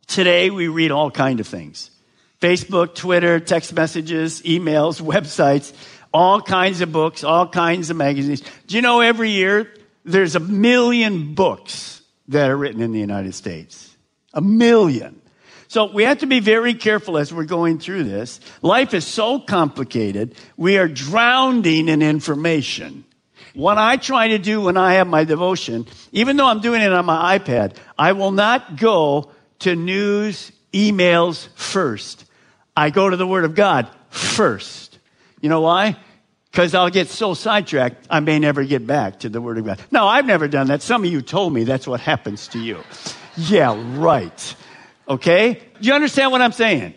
Today 0.05 0.49
we 0.49 0.67
read 0.67 0.91
all 0.91 1.11
kind 1.11 1.39
of 1.39 1.47
things. 1.47 1.91
Facebook, 2.41 2.95
Twitter, 2.95 3.39
text 3.39 3.73
messages, 3.73 4.41
emails, 4.43 5.01
websites, 5.13 5.73
all 6.13 6.41
kinds 6.41 6.81
of 6.81 6.91
books, 6.91 7.23
all 7.23 7.47
kinds 7.47 7.89
of 7.89 7.97
magazines. 7.97 8.41
Do 8.67 8.75
you 8.75 8.81
know 8.81 9.01
every 9.01 9.31
year 9.31 9.71
there's 10.05 10.35
a 10.35 10.39
million 10.39 11.33
books 11.33 12.01
that 12.29 12.49
are 12.49 12.57
written 12.57 12.81
in 12.81 12.91
the 12.91 12.99
United 12.99 13.33
States? 13.33 13.95
A 14.33 14.41
million. 14.41 15.21
So 15.69 15.91
we 15.91 16.03
have 16.03 16.19
to 16.19 16.27
be 16.27 16.39
very 16.39 16.73
careful 16.73 17.17
as 17.17 17.33
we're 17.33 17.43
going 17.43 17.79
through 17.79 18.05
this. 18.05 18.39
Life 18.61 18.93
is 18.93 19.05
so 19.05 19.39
complicated. 19.39 20.35
We 20.55 20.77
are 20.77 20.87
drowning 20.87 21.89
in 21.89 22.01
information. 22.01 23.03
What 23.53 23.77
I 23.77 23.97
try 23.97 24.29
to 24.29 24.37
do 24.37 24.61
when 24.61 24.77
I 24.77 24.93
have 24.93 25.07
my 25.07 25.23
devotion, 25.23 25.87
even 26.11 26.37
though 26.37 26.45
I'm 26.45 26.61
doing 26.61 26.81
it 26.81 26.93
on 26.93 27.05
my 27.05 27.37
iPad, 27.37 27.75
I 27.97 28.13
will 28.13 28.31
not 28.31 28.77
go 28.77 29.31
to 29.59 29.75
news, 29.75 30.51
emails 30.71 31.47
first. 31.55 32.25
I 32.77 32.91
go 32.91 33.09
to 33.09 33.17
the 33.17 33.25
Word 33.25 33.43
of 33.43 33.55
God 33.55 33.89
first. 34.11 34.99
You 35.41 35.49
know 35.49 35.61
why? 35.61 35.97
Because 36.51 36.75
I'll 36.75 36.91
get 36.91 37.07
so 37.07 37.33
sidetracked, 37.33 38.05
I 38.07 38.19
may 38.19 38.37
never 38.37 38.63
get 38.63 38.85
back 38.85 39.21
to 39.21 39.29
the 39.29 39.41
Word 39.41 39.57
of 39.57 39.65
God. 39.65 39.81
No, 39.89 40.07
I've 40.07 40.27
never 40.27 40.47
done 40.47 40.67
that. 40.67 40.83
Some 40.83 41.03
of 41.03 41.11
you 41.11 41.23
told 41.23 41.53
me 41.53 41.63
that's 41.63 41.87
what 41.87 41.99
happens 41.99 42.47
to 42.49 42.59
you. 42.59 42.83
Yeah, 43.35 43.75
right. 43.97 44.55
Okay? 45.09 45.53
Do 45.53 45.87
you 45.87 45.93
understand 45.93 46.31
what 46.31 46.41
I'm 46.41 46.51
saying? 46.51 46.93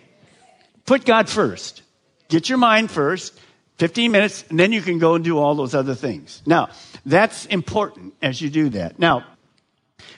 Put 0.85 1.07
God 1.07 1.31
first. 1.31 1.83
Get 2.29 2.51
your 2.51 2.59
mind 2.59 2.91
first, 2.91 3.39
15 3.79 4.13
minutes, 4.13 4.45
and 4.51 4.61
then 4.61 4.73
you 4.73 4.83
can 4.83 4.99
go 4.99 5.15
and 5.15 5.25
do 5.25 5.39
all 5.39 5.55
those 5.55 5.75
other 5.75 5.95
things. 5.95 6.43
Now, 6.45 6.69
that's 7.07 7.47
important 7.47 8.15
as 8.21 8.41
you 8.41 8.51
do 8.51 8.69
that. 8.71 8.99
Now, 8.99 9.25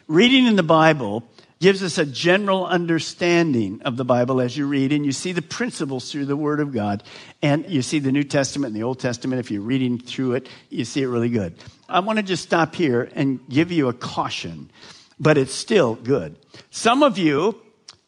reading 0.08 0.46
in 0.46 0.56
the 0.56 0.62
Bible 0.64 1.22
gives 1.62 1.80
us 1.84 1.96
a 1.96 2.04
general 2.04 2.66
understanding 2.66 3.80
of 3.82 3.96
the 3.96 4.04
Bible 4.04 4.40
as 4.40 4.56
you 4.56 4.66
read, 4.66 4.92
and 4.92 5.06
you 5.06 5.12
see 5.12 5.30
the 5.30 5.40
principles 5.40 6.10
through 6.10 6.26
the 6.26 6.34
Word 6.34 6.58
of 6.58 6.72
God. 6.72 7.04
And 7.40 7.70
you 7.70 7.82
see 7.82 8.00
the 8.00 8.10
New 8.10 8.24
Testament 8.24 8.74
and 8.74 8.76
the 8.76 8.84
Old 8.84 8.98
Testament. 8.98 9.38
If 9.38 9.52
you're 9.52 9.62
reading 9.62 9.98
through 9.98 10.32
it, 10.32 10.48
you 10.70 10.84
see 10.84 11.02
it 11.02 11.06
really 11.06 11.28
good. 11.28 11.54
I 11.88 12.00
want 12.00 12.16
to 12.16 12.24
just 12.24 12.42
stop 12.42 12.74
here 12.74 13.08
and 13.14 13.38
give 13.48 13.70
you 13.70 13.88
a 13.88 13.92
caution, 13.92 14.72
but 15.20 15.38
it's 15.38 15.54
still 15.54 15.94
good. 15.94 16.36
Some 16.70 17.04
of 17.04 17.16
you 17.16 17.62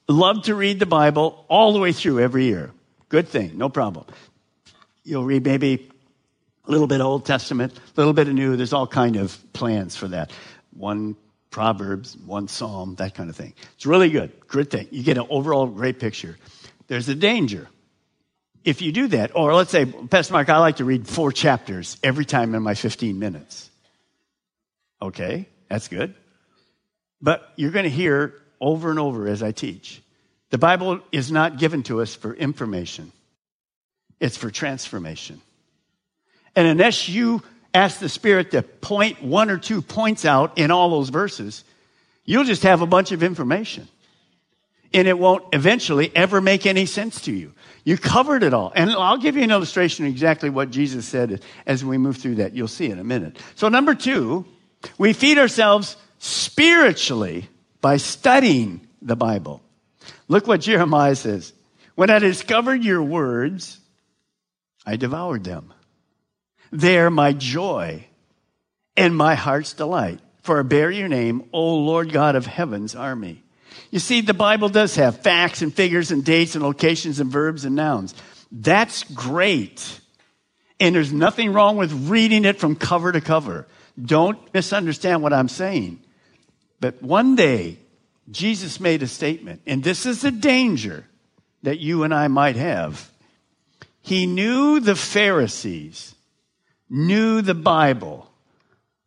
love 0.08 0.42
to 0.42 0.56
read 0.56 0.80
the 0.80 0.86
Bible 0.86 1.44
all 1.48 1.72
the 1.72 1.78
way 1.78 1.92
through 1.92 2.18
every 2.18 2.46
year. 2.46 2.72
Good 3.08 3.28
thing, 3.28 3.56
no 3.56 3.68
problem. 3.68 4.06
You'll 5.04 5.24
read 5.24 5.44
maybe 5.44 5.88
a 6.66 6.70
little 6.72 6.88
bit 6.88 7.00
of 7.00 7.06
Old 7.06 7.24
Testament, 7.24 7.72
a 7.72 7.80
little 8.00 8.14
bit 8.14 8.26
of 8.26 8.34
New. 8.34 8.56
There's 8.56 8.72
all 8.72 8.88
kind 8.88 9.14
of 9.14 9.38
plans 9.52 9.94
for 9.94 10.08
that. 10.08 10.32
One 10.72 11.14
Proverbs, 11.54 12.16
one 12.16 12.48
Psalm, 12.48 12.96
that 12.96 13.14
kind 13.14 13.30
of 13.30 13.36
thing. 13.36 13.54
It's 13.76 13.86
really 13.86 14.10
good. 14.10 14.32
Good 14.48 14.72
thing. 14.72 14.88
You 14.90 15.04
get 15.04 15.18
an 15.18 15.26
overall 15.30 15.68
great 15.68 16.00
picture. 16.00 16.36
There's 16.88 17.08
a 17.08 17.14
danger. 17.14 17.68
If 18.64 18.82
you 18.82 18.90
do 18.90 19.06
that, 19.06 19.36
or 19.36 19.54
let's 19.54 19.70
say, 19.70 19.84
Pastor 19.86 20.32
Mark, 20.32 20.48
I 20.48 20.58
like 20.58 20.78
to 20.78 20.84
read 20.84 21.06
four 21.06 21.30
chapters 21.30 21.96
every 22.02 22.24
time 22.24 22.56
in 22.56 22.62
my 22.64 22.74
15 22.74 23.20
minutes. 23.20 23.70
Okay, 25.00 25.46
that's 25.68 25.86
good. 25.86 26.16
But 27.22 27.48
you're 27.54 27.70
going 27.70 27.84
to 27.84 27.88
hear 27.88 28.34
over 28.60 28.90
and 28.90 28.98
over 28.98 29.28
as 29.28 29.40
I 29.40 29.52
teach. 29.52 30.02
The 30.50 30.58
Bible 30.58 31.02
is 31.12 31.30
not 31.30 31.60
given 31.60 31.84
to 31.84 32.00
us 32.02 32.16
for 32.16 32.34
information. 32.34 33.12
It's 34.18 34.36
for 34.36 34.50
transformation. 34.50 35.40
And 36.56 36.66
unless 36.66 37.08
you 37.08 37.44
ask 37.74 37.98
the 37.98 38.08
Spirit 38.08 38.52
to 38.52 38.62
point 38.62 39.22
one 39.22 39.50
or 39.50 39.58
two 39.58 39.82
points 39.82 40.24
out 40.24 40.56
in 40.56 40.70
all 40.70 40.90
those 40.90 41.10
verses, 41.10 41.64
you'll 42.24 42.44
just 42.44 42.62
have 42.62 42.80
a 42.80 42.86
bunch 42.86 43.12
of 43.12 43.22
information. 43.22 43.88
And 44.94 45.08
it 45.08 45.18
won't 45.18 45.44
eventually 45.52 46.14
ever 46.14 46.40
make 46.40 46.66
any 46.66 46.86
sense 46.86 47.22
to 47.22 47.32
you. 47.32 47.52
You 47.82 47.98
covered 47.98 48.44
it 48.44 48.54
all. 48.54 48.72
And 48.74 48.90
I'll 48.90 49.18
give 49.18 49.36
you 49.36 49.42
an 49.42 49.50
illustration 49.50 50.06
of 50.06 50.12
exactly 50.12 50.50
what 50.50 50.70
Jesus 50.70 51.04
said 51.04 51.42
as 51.66 51.84
we 51.84 51.98
move 51.98 52.16
through 52.16 52.36
that. 52.36 52.54
You'll 52.54 52.68
see 52.68 52.90
in 52.90 53.00
a 53.00 53.04
minute. 53.04 53.36
So, 53.56 53.68
number 53.68 53.96
two, 53.96 54.46
we 54.96 55.12
feed 55.12 55.36
ourselves 55.36 55.96
spiritually 56.20 57.48
by 57.80 57.96
studying 57.96 58.86
the 59.02 59.16
Bible. 59.16 59.60
Look 60.28 60.46
what 60.46 60.60
Jeremiah 60.60 61.16
says. 61.16 61.52
When 61.96 62.08
I 62.08 62.20
discovered 62.20 62.84
your 62.84 63.02
words, 63.02 63.78
I 64.86 64.96
devoured 64.96 65.44
them. 65.44 65.73
They're 66.74 67.08
my 67.08 67.32
joy 67.32 68.04
and 68.96 69.16
my 69.16 69.36
heart's 69.36 69.74
delight. 69.74 70.18
For 70.42 70.58
I 70.58 70.62
bear 70.62 70.90
your 70.90 71.06
name, 71.06 71.48
O 71.52 71.76
Lord 71.76 72.12
God 72.12 72.34
of 72.34 72.46
heaven's 72.46 72.96
army. 72.96 73.44
You 73.92 74.00
see, 74.00 74.22
the 74.22 74.34
Bible 74.34 74.68
does 74.68 74.96
have 74.96 75.20
facts 75.20 75.62
and 75.62 75.72
figures 75.72 76.10
and 76.10 76.24
dates 76.24 76.56
and 76.56 76.64
locations 76.64 77.20
and 77.20 77.30
verbs 77.30 77.64
and 77.64 77.76
nouns. 77.76 78.12
That's 78.50 79.04
great. 79.04 80.00
And 80.80 80.96
there's 80.96 81.12
nothing 81.12 81.52
wrong 81.52 81.76
with 81.76 82.08
reading 82.10 82.44
it 82.44 82.58
from 82.58 82.74
cover 82.74 83.12
to 83.12 83.20
cover. 83.20 83.68
Don't 84.02 84.52
misunderstand 84.52 85.22
what 85.22 85.32
I'm 85.32 85.48
saying. 85.48 86.00
But 86.80 87.00
one 87.00 87.36
day, 87.36 87.78
Jesus 88.32 88.80
made 88.80 89.04
a 89.04 89.06
statement, 89.06 89.62
and 89.64 89.84
this 89.84 90.06
is 90.06 90.24
a 90.24 90.32
danger 90.32 91.04
that 91.62 91.78
you 91.78 92.02
and 92.02 92.12
I 92.12 92.26
might 92.26 92.56
have. 92.56 93.10
He 94.02 94.26
knew 94.26 94.80
the 94.80 94.96
Pharisees 94.96 96.13
knew 96.94 97.42
the 97.42 97.54
Bible, 97.54 98.30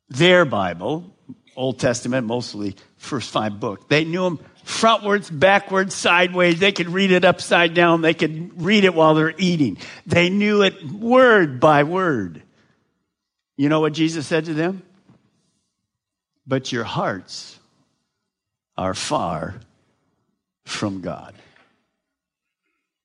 their 0.10 0.44
Bible, 0.44 1.16
Old 1.56 1.80
Testament, 1.80 2.28
mostly 2.28 2.76
first 2.98 3.32
five 3.32 3.60
books. 3.60 3.86
They 3.88 4.04
knew 4.04 4.24
them 4.24 4.40
frontwards, 4.66 5.32
backwards, 5.32 5.96
sideways. 5.96 6.60
They 6.60 6.74
could 6.74 6.90
read 6.90 7.12
it 7.12 7.24
upside 7.24 7.74
down. 7.74 8.02
They 8.02 8.14
could 8.14 8.62
read 8.62 8.84
it 8.84 8.94
while 8.94 9.16
they're 9.16 9.34
eating. 9.38 9.78
They 10.06 10.30
knew 10.30 10.64
it 10.64 10.84
word 10.84 11.62
by 11.62 11.84
word. 11.84 12.44
You 13.56 13.70
know 13.70 13.80
what 13.80 13.94
Jesus 13.94 14.28
said 14.28 14.46
to 14.46 14.54
them? 14.54 14.84
But 16.46 16.72
your 16.72 16.84
hearts 16.84 17.58
are 18.78 18.94
far 18.94 19.56
from 20.66 21.02
God. 21.02 21.34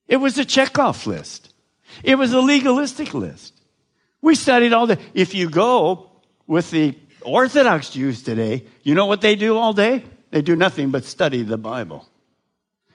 It 0.08 0.16
was 0.16 0.36
a 0.38 0.44
checkoff 0.44 1.06
list. 1.06 1.54
It 2.02 2.16
was 2.16 2.32
a 2.32 2.40
legalistic 2.40 3.14
list. 3.14 3.51
We 4.22 4.34
studied 4.34 4.72
all 4.72 4.86
day. 4.86 4.98
If 5.12 5.34
you 5.34 5.50
go 5.50 6.10
with 6.46 6.70
the 6.70 6.96
Orthodox 7.20 7.90
Jews 7.90 8.22
today, 8.22 8.64
you 8.82 8.94
know 8.94 9.06
what 9.06 9.20
they 9.20 9.36
do 9.36 9.58
all 9.58 9.74
day? 9.74 10.04
They 10.30 10.40
do 10.40 10.56
nothing 10.56 10.90
but 10.90 11.04
study 11.04 11.42
the 11.42 11.58
Bible. 11.58 12.08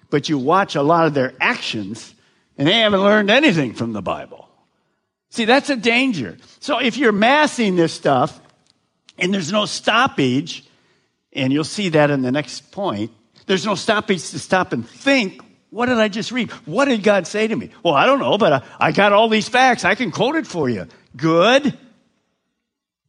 But 0.09 0.29
you 0.29 0.39
watch 0.39 0.75
a 0.75 0.81
lot 0.81 1.05
of 1.05 1.13
their 1.13 1.33
actions, 1.39 2.15
and 2.57 2.67
they 2.67 2.79
haven't 2.79 3.01
learned 3.01 3.29
anything 3.29 3.73
from 3.73 3.93
the 3.93 4.01
Bible. 4.01 4.49
See, 5.29 5.45
that's 5.45 5.69
a 5.69 5.75
danger. 5.75 6.37
So 6.61 6.79
if 6.79 6.97
you're 6.97 7.11
massing 7.11 7.75
this 7.75 7.93
stuff, 7.93 8.39
and 9.19 9.33
there's 9.33 9.51
no 9.51 9.65
stoppage, 9.65 10.63
And 11.37 11.53
you'll 11.53 11.63
see 11.63 11.89
that 11.89 12.09
in 12.09 12.23
the 12.23 12.31
next 12.31 12.71
point. 12.71 13.11
There's 13.45 13.65
no 13.65 13.75
stoppage 13.75 14.29
to 14.31 14.39
stop 14.39 14.73
and 14.73 14.87
think, 14.87 15.41
what 15.69 15.87
did 15.87 15.97
I 15.97 16.07
just 16.07 16.31
read? 16.31 16.51
What 16.65 16.85
did 16.85 17.03
God 17.03 17.27
say 17.27 17.47
to 17.47 17.55
me? 17.55 17.71
Well, 17.83 17.93
I 17.93 18.05
don't 18.05 18.19
know, 18.19 18.37
but 18.37 18.53
I, 18.53 18.63
I 18.79 18.91
got 18.91 19.11
all 19.11 19.29
these 19.29 19.49
facts. 19.49 19.83
I 19.83 19.95
can 19.95 20.11
quote 20.11 20.35
it 20.35 20.47
for 20.47 20.69
you. 20.69 20.87
Good. 21.15 21.77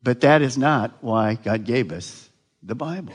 But 0.03 0.23
that 0.23 0.43
is 0.43 0.59
not 0.59 0.93
why 1.01 1.35
God 1.35 1.65
gave 1.65 1.93
us 1.93 2.29
the 2.63 2.75
Bible. 2.75 3.15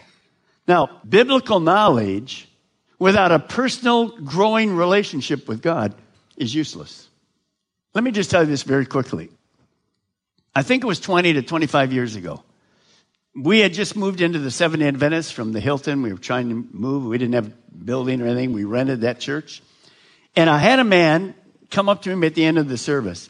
Now, 0.68 1.02
biblical 1.08 1.60
knowledge 1.60 2.48
without 3.00 3.32
a 3.32 3.40
personal 3.40 4.10
growing 4.20 4.76
relationship 4.76 5.48
with 5.48 5.62
God 5.62 5.94
is 6.38 6.56
useless. 6.56 7.10
Let 7.94 8.04
me 8.04 8.12
just 8.12 8.32
tell 8.32 8.44
you 8.44 8.48
this 8.48 8.64
very 8.64 8.86
quickly. 8.86 9.30
I 10.56 10.64
think 10.64 10.84
it 10.84 10.88
was 10.88 11.00
20 11.00 11.34
to 11.34 11.42
25 11.42 11.94
years 11.94 12.16
ago. 12.16 12.44
We 13.36 13.60
had 13.60 13.74
just 13.74 13.96
moved 13.96 14.22
into 14.22 14.40
the 14.40 14.52
Seventh 14.52 14.82
day 14.82 14.88
Adventist 14.88 15.34
from 15.34 15.52
the 15.52 15.60
Hilton. 15.60 16.02
We 16.04 16.14
were 16.14 16.20
trying 16.20 16.50
to 16.50 16.68
move. 16.72 17.06
We 17.06 17.18
didn't 17.18 17.34
have 17.34 17.52
building 17.86 18.22
or 18.22 18.28
anything. 18.28 18.54
We 18.54 18.64
rented 18.64 19.02
that 19.02 19.20
church. 19.20 19.62
And 20.36 20.50
I 20.50 20.58
had 20.58 20.80
a 20.80 20.84
man 20.84 21.36
come 21.70 21.90
up 21.90 22.04
to 22.04 22.12
him 22.12 22.24
at 22.24 22.36
the 22.36 22.46
end 22.46 22.58
of 22.58 22.70
the 22.70 22.78
service. 22.78 23.30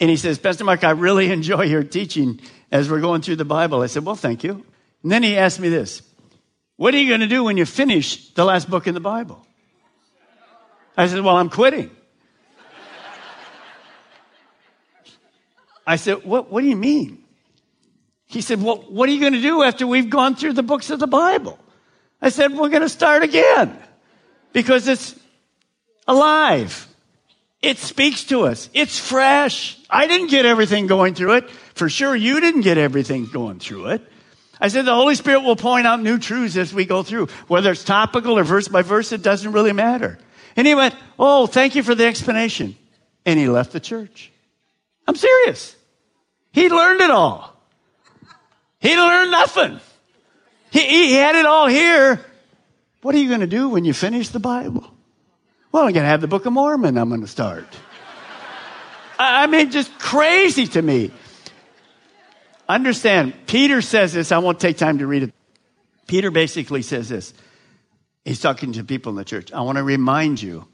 And 0.00 0.10
he 0.10 0.16
says, 0.16 0.38
Pastor 0.38 0.64
Mark, 0.64 0.84
I 0.84 0.90
really 0.90 1.30
enjoy 1.30 1.64
your 1.64 1.84
teaching 1.84 2.40
as 2.70 2.90
we're 2.90 3.00
going 3.00 3.22
through 3.22 3.36
the 3.36 3.44
Bible. 3.44 3.82
I 3.82 3.86
said, 3.86 4.04
Well, 4.04 4.16
thank 4.16 4.44
you. 4.44 4.64
And 5.02 5.12
then 5.12 5.22
he 5.22 5.36
asked 5.36 5.60
me 5.60 5.68
this 5.68 6.02
What 6.76 6.94
are 6.94 6.98
you 6.98 7.08
going 7.08 7.20
to 7.20 7.26
do 7.26 7.44
when 7.44 7.56
you 7.56 7.64
finish 7.64 8.30
the 8.30 8.44
last 8.44 8.68
book 8.68 8.86
in 8.86 8.94
the 8.94 9.00
Bible? 9.00 9.46
I 10.96 11.06
said, 11.06 11.20
Well, 11.20 11.36
I'm 11.36 11.50
quitting. 11.50 11.90
I 15.86 15.96
said, 15.96 16.24
What, 16.24 16.50
what 16.50 16.62
do 16.62 16.66
you 16.66 16.76
mean? 16.76 17.22
He 18.26 18.40
said, 18.40 18.62
Well, 18.62 18.76
what 18.88 19.08
are 19.08 19.12
you 19.12 19.20
going 19.20 19.34
to 19.34 19.42
do 19.42 19.62
after 19.62 19.86
we've 19.86 20.10
gone 20.10 20.34
through 20.34 20.54
the 20.54 20.62
books 20.62 20.90
of 20.90 20.98
the 20.98 21.06
Bible? 21.06 21.58
I 22.20 22.30
said, 22.30 22.52
We're 22.52 22.70
going 22.70 22.82
to 22.82 22.88
start 22.88 23.22
again 23.22 23.78
because 24.54 24.88
it's 24.88 25.14
alive. 26.08 26.88
It 27.60 27.76
speaks 27.76 28.24
to 28.24 28.46
us. 28.46 28.70
It's 28.72 28.98
fresh. 28.98 29.78
I 29.90 30.06
didn't 30.06 30.28
get 30.28 30.46
everything 30.46 30.86
going 30.86 31.14
through 31.14 31.34
it. 31.34 31.50
For 31.74 31.90
sure, 31.90 32.16
you 32.16 32.40
didn't 32.40 32.62
get 32.62 32.78
everything 32.78 33.26
going 33.26 33.58
through 33.58 33.88
it. 33.88 34.02
I 34.60 34.68
said 34.68 34.86
the 34.86 34.94
Holy 34.94 35.16
Spirit 35.16 35.40
will 35.40 35.56
point 35.56 35.86
out 35.86 36.00
new 36.00 36.18
truths 36.18 36.56
as 36.56 36.72
we 36.72 36.86
go 36.86 37.02
through. 37.02 37.26
Whether 37.48 37.72
it's 37.72 37.84
topical 37.84 38.38
or 38.38 38.44
verse 38.44 38.68
by 38.68 38.82
verse, 38.82 39.12
it 39.12 39.22
doesn't 39.22 39.52
really 39.52 39.72
matter. 39.72 40.18
And 40.56 40.66
he 40.66 40.74
went, 40.74 40.94
Oh, 41.18 41.46
thank 41.46 41.74
you 41.74 41.82
for 41.82 41.94
the 41.94 42.06
explanation. 42.06 42.76
And 43.26 43.38
he 43.38 43.48
left 43.48 43.72
the 43.72 43.80
church. 43.80 44.30
I'm 45.08 45.16
serious. 45.16 45.74
He 46.52 46.68
learned 46.68 47.00
it 47.00 47.10
all. 47.10 47.52
He 48.78 48.96
learned 48.96 49.32
nothing. 49.32 49.80
He, 50.70 50.80
he 50.80 51.12
had 51.14 51.34
it 51.34 51.46
all 51.46 51.66
here. 51.66 52.24
What 53.04 53.14
are 53.14 53.18
you 53.18 53.28
going 53.28 53.40
to 53.40 53.46
do 53.46 53.68
when 53.68 53.84
you 53.84 53.92
finish 53.92 54.30
the 54.30 54.40
Bible? 54.40 54.90
Well, 55.70 55.82
I'm 55.82 55.92
going 55.92 56.04
to 56.04 56.08
have 56.08 56.22
the 56.22 56.26
Book 56.26 56.46
of 56.46 56.54
Mormon 56.54 56.96
I'm 56.96 57.10
going 57.10 57.20
to 57.20 57.26
start. 57.26 57.66
I 59.18 59.46
mean, 59.46 59.70
just 59.70 59.98
crazy 59.98 60.66
to 60.68 60.80
me. 60.80 61.10
Understand, 62.66 63.34
Peter 63.46 63.82
says 63.82 64.14
this. 64.14 64.32
I 64.32 64.38
won't 64.38 64.58
take 64.58 64.78
time 64.78 65.00
to 65.00 65.06
read 65.06 65.24
it. 65.24 65.34
Peter 66.06 66.30
basically 66.30 66.80
says 66.80 67.10
this. 67.10 67.34
He's 68.24 68.40
talking 68.40 68.72
to 68.72 68.84
people 68.84 69.10
in 69.10 69.16
the 69.16 69.24
church. 69.26 69.52
I 69.52 69.60
want 69.60 69.76
to 69.76 69.84
remind 69.84 70.40
you 70.40 70.66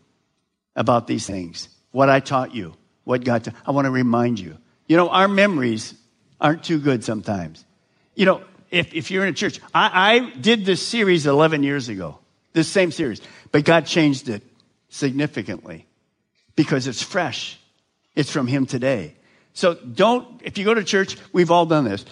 about 0.76 1.08
these 1.08 1.26
things. 1.26 1.68
What 1.90 2.08
I 2.08 2.20
taught 2.20 2.54
you, 2.54 2.74
what 3.02 3.24
God 3.24 3.42
taught. 3.42 3.54
I 3.66 3.72
want 3.72 3.86
to 3.86 3.90
remind 3.90 4.38
you. 4.38 4.56
You 4.86 4.96
know, 4.96 5.08
our 5.08 5.26
memories 5.26 5.94
aren't 6.40 6.62
too 6.62 6.78
good 6.78 7.02
sometimes. 7.02 7.64
You 8.14 8.26
know, 8.26 8.42
if, 8.70 8.94
if 8.94 9.10
you're 9.10 9.24
in 9.24 9.30
a 9.30 9.36
church, 9.36 9.60
I, 9.74 10.14
I 10.14 10.30
did 10.36 10.64
this 10.64 10.86
series 10.86 11.26
11 11.26 11.64
years 11.64 11.88
ago, 11.88 12.19
this 12.52 12.68
same 12.68 12.90
series, 12.90 13.20
but 13.52 13.64
God 13.64 13.86
changed 13.86 14.28
it 14.28 14.42
significantly 14.88 15.86
because 16.56 16.86
it's 16.86 17.02
fresh. 17.02 17.58
It's 18.14 18.30
from 18.30 18.46
Him 18.46 18.66
today. 18.66 19.16
So 19.52 19.74
don't, 19.74 20.40
if 20.44 20.58
you 20.58 20.64
go 20.64 20.74
to 20.74 20.84
church, 20.84 21.16
we've 21.32 21.50
all 21.50 21.66
done 21.66 21.84
this. 21.84 22.04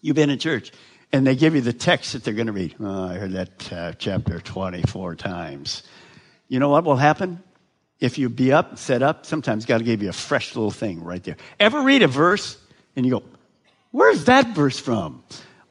You've 0.00 0.16
been 0.16 0.30
in 0.30 0.38
church 0.38 0.72
and 1.12 1.26
they 1.26 1.36
give 1.36 1.54
you 1.54 1.60
the 1.60 1.72
text 1.72 2.12
that 2.12 2.24
they're 2.24 2.34
going 2.34 2.48
to 2.48 2.52
read. 2.52 2.74
Oh, 2.80 3.04
I 3.04 3.14
heard 3.14 3.32
that 3.32 3.72
uh, 3.72 3.92
chapter 3.92 4.40
24 4.40 5.14
times. 5.16 5.82
You 6.48 6.58
know 6.58 6.68
what 6.68 6.84
will 6.84 6.96
happen? 6.96 7.42
If 8.00 8.18
you 8.18 8.28
be 8.28 8.52
up, 8.52 8.78
set 8.78 9.02
up, 9.02 9.24
sometimes 9.24 9.64
God 9.64 9.84
give 9.84 10.02
you 10.02 10.08
a 10.08 10.12
fresh 10.12 10.54
little 10.56 10.70
thing 10.70 11.02
right 11.02 11.22
there. 11.22 11.36
Ever 11.58 11.82
read 11.82 12.02
a 12.02 12.08
verse 12.08 12.58
and 12.96 13.06
you 13.06 13.12
go, 13.12 13.22
where's 13.92 14.24
that 14.24 14.54
verse 14.54 14.78
from? 14.78 15.22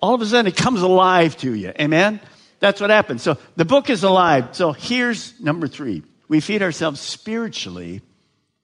All 0.01 0.15
of 0.15 0.21
a 0.21 0.25
sudden 0.25 0.47
it 0.47 0.55
comes 0.55 0.81
alive 0.81 1.37
to 1.37 1.53
you. 1.53 1.73
Amen? 1.79 2.19
That's 2.63 2.79
what 2.79 2.91
happens. 2.91 3.21
So 3.21 3.37
the 3.57 3.65
book 3.65 3.89
is 3.89 4.03
alive. 4.03 4.55
So 4.55 4.71
here's 4.71 5.37
number 5.41 5.67
three 5.67 6.01
we 6.29 6.39
feed 6.39 6.61
ourselves 6.61 7.01
spiritually 7.01 8.01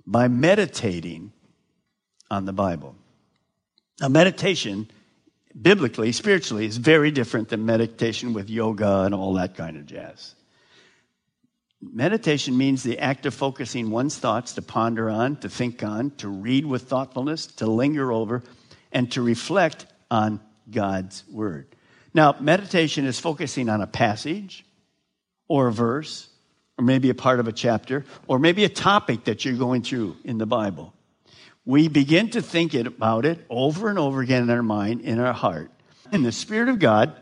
by 0.07 0.29
meditating 0.29 1.33
on 2.31 2.45
the 2.45 2.53
Bible. 2.53 2.95
Now, 3.99 4.07
meditation, 4.07 4.89
biblically, 5.61 6.13
spiritually, 6.13 6.65
is 6.65 6.77
very 6.77 7.11
different 7.11 7.49
than 7.49 7.65
meditation 7.65 8.31
with 8.31 8.49
yoga 8.49 9.01
and 9.01 9.13
all 9.13 9.33
that 9.33 9.57
kind 9.57 9.75
of 9.75 9.85
jazz. 9.85 10.33
Meditation 11.81 12.57
means 12.57 12.83
the 12.83 12.99
act 12.99 13.25
of 13.25 13.33
focusing 13.33 13.91
one's 13.91 14.17
thoughts 14.17 14.53
to 14.53 14.61
ponder 14.61 15.09
on, 15.09 15.35
to 15.41 15.49
think 15.49 15.83
on, 15.83 16.11
to 16.11 16.29
read 16.29 16.65
with 16.65 16.83
thoughtfulness, 16.83 17.47
to 17.47 17.67
linger 17.67 18.13
over, 18.13 18.43
and 18.93 19.11
to 19.11 19.21
reflect 19.21 19.87
on 20.09 20.39
God's 20.71 21.25
Word. 21.29 21.75
Now, 22.13 22.35
meditation 22.39 23.05
is 23.05 23.19
focusing 23.19 23.69
on 23.69 23.81
a 23.81 23.87
passage 23.87 24.65
or 25.47 25.67
a 25.67 25.71
verse 25.71 26.29
or 26.79 26.85
maybe 26.85 27.09
a 27.09 27.13
part 27.13 27.41
of 27.41 27.47
a 27.49 27.51
chapter, 27.51 28.05
or 28.25 28.39
maybe 28.39 28.63
a 28.63 28.69
topic 28.69 29.25
that 29.25 29.43
you're 29.43 29.57
going 29.57 29.81
through 29.81 30.15
in 30.23 30.37
the 30.37 30.45
Bible. 30.45 30.93
We 31.65 31.89
begin 31.89 32.29
to 32.29 32.41
think 32.41 32.73
about 32.73 33.25
it 33.25 33.45
over 33.49 33.89
and 33.89 33.99
over 33.99 34.21
again 34.21 34.43
in 34.43 34.49
our 34.49 34.63
mind, 34.63 35.01
in 35.01 35.19
our 35.19 35.33
heart. 35.33 35.71
And 36.13 36.25
the 36.25 36.31
Spirit 36.31 36.69
of 36.69 36.79
God 36.79 37.13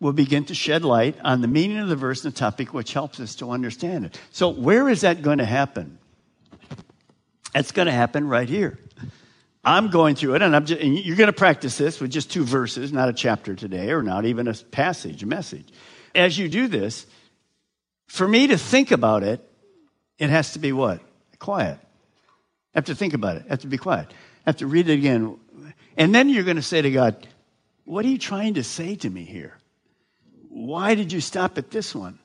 will 0.00 0.12
begin 0.12 0.44
to 0.44 0.54
shed 0.54 0.84
light 0.84 1.16
on 1.24 1.40
the 1.40 1.48
meaning 1.48 1.78
of 1.78 1.88
the 1.88 1.96
verse 1.96 2.26
and 2.26 2.34
the 2.34 2.38
topic, 2.38 2.74
which 2.74 2.92
helps 2.92 3.18
us 3.18 3.36
to 3.36 3.50
understand 3.50 4.04
it. 4.04 4.20
So, 4.32 4.50
where 4.50 4.86
is 4.86 5.00
that 5.00 5.22
going 5.22 5.38
to 5.38 5.46
happen? 5.46 5.96
It's 7.54 7.72
going 7.72 7.86
to 7.86 7.92
happen 7.92 8.28
right 8.28 8.50
here. 8.50 8.78
I'm 9.66 9.88
going 9.88 10.14
through 10.14 10.36
it, 10.36 10.42
and, 10.42 10.66
just, 10.66 10.80
and 10.80 10.96
you're 10.96 11.16
going 11.16 11.26
to 11.26 11.32
practice 11.32 11.76
this 11.76 12.00
with 12.00 12.12
just 12.12 12.30
two 12.30 12.44
verses, 12.44 12.92
not 12.92 13.08
a 13.08 13.12
chapter 13.12 13.56
today, 13.56 13.90
or 13.90 14.00
not 14.00 14.24
even 14.24 14.46
a 14.46 14.54
passage, 14.54 15.24
a 15.24 15.26
message. 15.26 15.66
As 16.14 16.38
you 16.38 16.48
do 16.48 16.68
this, 16.68 17.04
for 18.06 18.28
me 18.28 18.46
to 18.46 18.56
think 18.56 18.92
about 18.92 19.24
it, 19.24 19.40
it 20.18 20.30
has 20.30 20.52
to 20.52 20.60
be 20.60 20.72
what? 20.72 21.00
Quiet. 21.40 21.80
I 21.82 22.78
have 22.78 22.84
to 22.84 22.94
think 22.94 23.12
about 23.12 23.38
it. 23.38 23.42
I 23.46 23.50
have 23.50 23.60
to 23.60 23.66
be 23.66 23.76
quiet. 23.76 24.06
I 24.46 24.50
have 24.50 24.58
to 24.58 24.68
read 24.68 24.88
it 24.88 24.94
again. 24.94 25.36
And 25.96 26.14
then 26.14 26.28
you're 26.28 26.44
going 26.44 26.56
to 26.56 26.62
say 26.62 26.80
to 26.80 26.90
God, 26.92 27.26
What 27.84 28.04
are 28.04 28.08
you 28.08 28.18
trying 28.18 28.54
to 28.54 28.62
say 28.62 28.94
to 28.94 29.10
me 29.10 29.24
here? 29.24 29.58
Why 30.48 30.94
did 30.94 31.12
you 31.12 31.20
stop 31.20 31.58
at 31.58 31.72
this 31.72 31.92
one? 31.92 32.20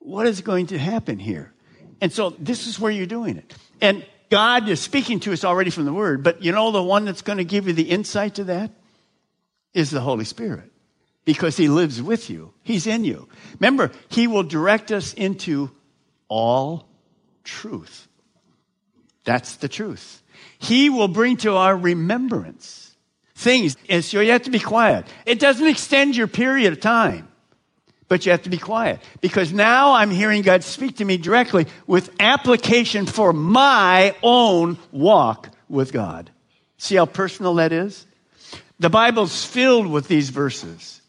What 0.00 0.26
is 0.26 0.40
going 0.40 0.66
to 0.68 0.78
happen 0.78 1.20
here? 1.20 1.52
And 2.00 2.12
so 2.12 2.30
this 2.30 2.66
is 2.66 2.80
where 2.80 2.90
you're 2.90 3.06
doing 3.06 3.36
it. 3.36 3.54
And 3.80 4.04
God 4.30 4.68
is 4.68 4.80
speaking 4.80 5.20
to 5.20 5.32
us 5.32 5.44
already 5.44 5.70
from 5.70 5.84
the 5.84 5.92
Word, 5.92 6.22
but 6.22 6.42
you 6.42 6.52
know 6.52 6.70
the 6.70 6.82
one 6.82 7.04
that's 7.04 7.22
going 7.22 7.38
to 7.38 7.44
give 7.44 7.66
you 7.66 7.72
the 7.72 7.90
insight 7.90 8.34
to 8.36 8.44
that 8.44 8.70
is 9.74 9.90
the 9.90 10.00
Holy 10.00 10.24
Spirit 10.24 10.70
because 11.24 11.56
he 11.56 11.68
lives 11.68 12.02
with 12.02 12.30
you. 12.30 12.52
He's 12.62 12.86
in 12.86 13.04
you. 13.04 13.28
Remember, 13.60 13.90
he 14.08 14.26
will 14.26 14.42
direct 14.42 14.90
us 14.90 15.12
into 15.14 15.70
all 16.28 16.88
truth. 17.44 18.08
That's 19.24 19.56
the 19.56 19.68
truth. 19.68 20.22
He 20.58 20.90
will 20.90 21.08
bring 21.08 21.36
to 21.38 21.54
our 21.54 21.76
remembrance 21.76 22.96
things. 23.34 23.76
And 23.88 24.04
so 24.04 24.20
you 24.20 24.32
have 24.32 24.44
to 24.44 24.50
be 24.50 24.58
quiet. 24.58 25.06
It 25.26 25.38
doesn't 25.38 25.66
extend 25.66 26.16
your 26.16 26.26
period 26.26 26.72
of 26.72 26.80
time, 26.80 27.27
but 28.08 28.24
you 28.24 28.32
have 28.32 28.42
to 28.42 28.50
be 28.50 28.58
quiet 28.58 29.00
because 29.20 29.52
now 29.52 29.92
I'm 29.92 30.10
hearing 30.10 30.42
God 30.42 30.64
speak 30.64 30.96
to 30.96 31.04
me 31.04 31.18
directly 31.18 31.66
with 31.86 32.10
application 32.18 33.06
for 33.06 33.32
my 33.32 34.14
own 34.22 34.78
walk 34.90 35.50
with 35.68 35.92
God. 35.92 36.30
See 36.78 36.96
how 36.96 37.06
personal 37.06 37.54
that 37.54 37.72
is? 37.72 38.06
The 38.78 38.90
Bible's 38.90 39.44
filled 39.44 39.86
with 39.86 40.08
these 40.08 40.30
verses. 40.30 41.02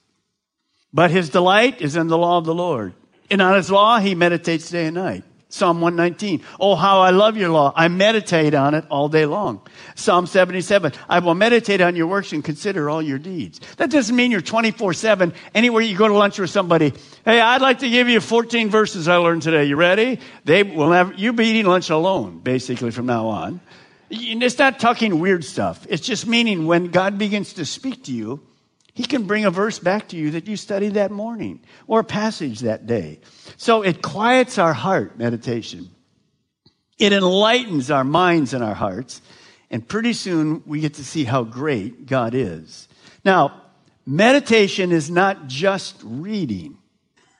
But 0.92 1.12
his 1.12 1.30
delight 1.30 1.82
is 1.82 1.96
in 1.96 2.08
the 2.08 2.18
law 2.18 2.40
of 2.40 2.46
the 2.46 2.54
Lord. 2.54 2.94
And 3.30 3.42
on 3.42 3.56
his 3.56 3.70
law, 3.70 4.00
he 4.00 4.16
meditates 4.16 4.70
day 4.70 4.88
and 4.88 4.96
night. 4.96 5.24
Psalm 5.52 5.82
119. 5.82 6.44
Oh, 6.60 6.76
how 6.76 7.00
I 7.00 7.10
love 7.10 7.36
your 7.36 7.50
law. 7.50 7.74
I 7.76 7.88
meditate 7.88 8.54
on 8.54 8.76
it 8.76 8.86
all 8.92 9.10
day 9.10 9.26
long. 9.26 9.62
Psalm 9.96 10.28
77. 10.28 10.94
I 11.10 11.20
will 11.20 11.34
meditate 11.34 11.82
on 11.82 11.96
your 11.96 12.06
works 12.06 12.32
and 12.34 12.44
consider 12.44 12.88
all 12.88 13.02
your 13.02 13.18
deeds. 13.18 13.60
That 13.78 13.90
doesn't 13.90 14.16
mean 14.16 14.30
you're 14.30 14.42
24 14.42 14.94
7. 14.94 15.34
Anywhere 15.56 15.82
you 15.82 15.98
go 15.98 16.08
to 16.08 16.14
lunch 16.14 16.38
with 16.38 16.52
somebody, 16.52 16.94
hey, 17.26 17.42
I'd 17.42 17.62
like 17.62 17.80
to 17.80 17.90
give 17.90 18.08
you 18.08 18.20
14 18.20 18.70
verses 18.70 19.08
I 19.08 19.18
learned 19.18 19.42
today. 19.42 19.66
You 19.66 19.76
ready? 19.76 20.20
They 20.46 20.62
will 20.62 20.92
have, 20.92 21.18
you'll 21.18 21.34
be 21.34 21.48
eating 21.48 21.66
lunch 21.66 21.90
alone, 21.90 22.40
basically, 22.40 22.92
from 22.92 23.08
now 23.08 23.28
on. 23.28 23.60
It's 24.12 24.60
not 24.60 24.80
talking 24.80 25.20
weird 25.20 25.44
stuff. 25.44 25.86
It's 25.90 26.06
just 26.06 26.28
meaning 26.28 26.68
when 26.68 26.92
God 26.92 27.18
begins 27.18 27.54
to 27.54 27.66
speak 27.66 28.04
to 28.04 28.14
you, 28.14 28.40
He 29.00 29.06
can 29.06 29.24
bring 29.24 29.46
a 29.46 29.50
verse 29.50 29.80
back 29.80 30.10
to 30.10 30.18
you 30.18 30.32
that 30.32 30.46
you 30.50 30.58
studied 30.58 30.96
that 30.96 31.10
morning 31.10 31.62
or 31.88 32.02
a 32.02 32.04
passage 32.04 32.60
that 32.60 32.86
day. 32.86 33.22
So 33.56 33.82
it 33.82 34.02
quiets 34.02 34.58
our 34.58 34.74
heart, 34.74 35.18
meditation. 35.18 35.90
It 36.98 37.14
enlightens 37.14 37.90
our 37.92 38.04
minds 38.04 38.54
and 38.54 38.62
our 38.62 38.74
hearts. 38.74 39.22
And 39.72 39.88
pretty 39.88 40.12
soon 40.12 40.64
we 40.66 40.82
get 40.82 40.96
to 40.96 41.06
see 41.06 41.24
how 41.24 41.46
great 41.46 42.08
God 42.08 42.34
is. 42.34 42.90
Now, 43.24 43.62
meditation 44.06 44.92
is 44.92 45.10
not 45.10 45.48
just 45.48 45.96
reading, 46.04 46.78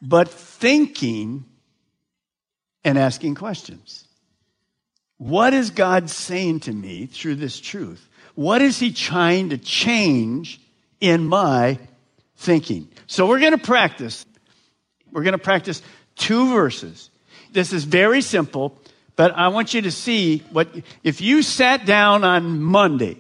but 0.02 0.30
thinking 0.30 1.44
and 2.86 2.98
asking 2.98 3.36
questions. 3.36 4.08
What 5.18 5.54
is 5.54 5.72
God 5.72 6.10
saying 6.10 6.62
to 6.62 6.72
me 6.72 7.08
through 7.08 7.36
this 7.36 7.60
truth? 7.60 8.08
What 8.36 8.62
is 8.62 8.80
He 8.80 8.94
trying 8.94 9.50
to 9.50 9.58
change 9.58 10.59
in 11.00 11.28
my 11.28 11.80
thinking. 12.36 12.90
So 13.08 13.28
we're 13.28 13.40
going 13.40 13.52
to 13.52 13.58
practice. 13.58 14.26
We're 15.12 15.24
going 15.24 15.34
to 15.34 15.38
practice 15.38 15.82
two 16.16 16.50
verses. 16.54 17.10
This 17.52 17.74
is 17.74 17.84
very 17.84 18.22
simple, 18.22 18.78
but 19.16 19.32
I 19.32 19.48
want 19.50 19.74
you 19.74 19.82
to 19.82 19.92
see 19.92 20.40
what, 20.52 20.70
if 21.04 21.22
you 21.22 21.42
sat 21.42 21.86
down 21.86 22.24
on 22.24 22.62
Monday 22.62 23.18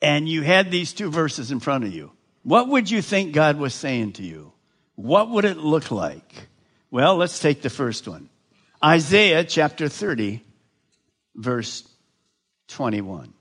and 0.00 0.28
you 0.28 0.42
had 0.42 0.70
these 0.70 0.92
two 0.92 1.10
verses 1.10 1.50
in 1.50 1.60
front 1.60 1.84
of 1.84 1.92
you, 1.92 2.12
what 2.42 2.68
would 2.68 2.90
you 2.90 3.02
think 3.02 3.32
God 3.32 3.58
was 3.58 3.74
saying 3.74 4.12
to 4.12 4.22
you? 4.22 4.52
What 4.94 5.30
would 5.30 5.44
it 5.44 5.56
look 5.56 5.90
like? 5.90 6.48
Well, 6.90 7.16
let's 7.16 7.40
take 7.40 7.62
the 7.62 7.70
first 7.70 8.06
one. 8.06 8.28
Isaiah 8.84 9.44
chapter 9.44 9.88
30, 9.88 10.44
verse 11.34 11.88
21. 12.68 13.32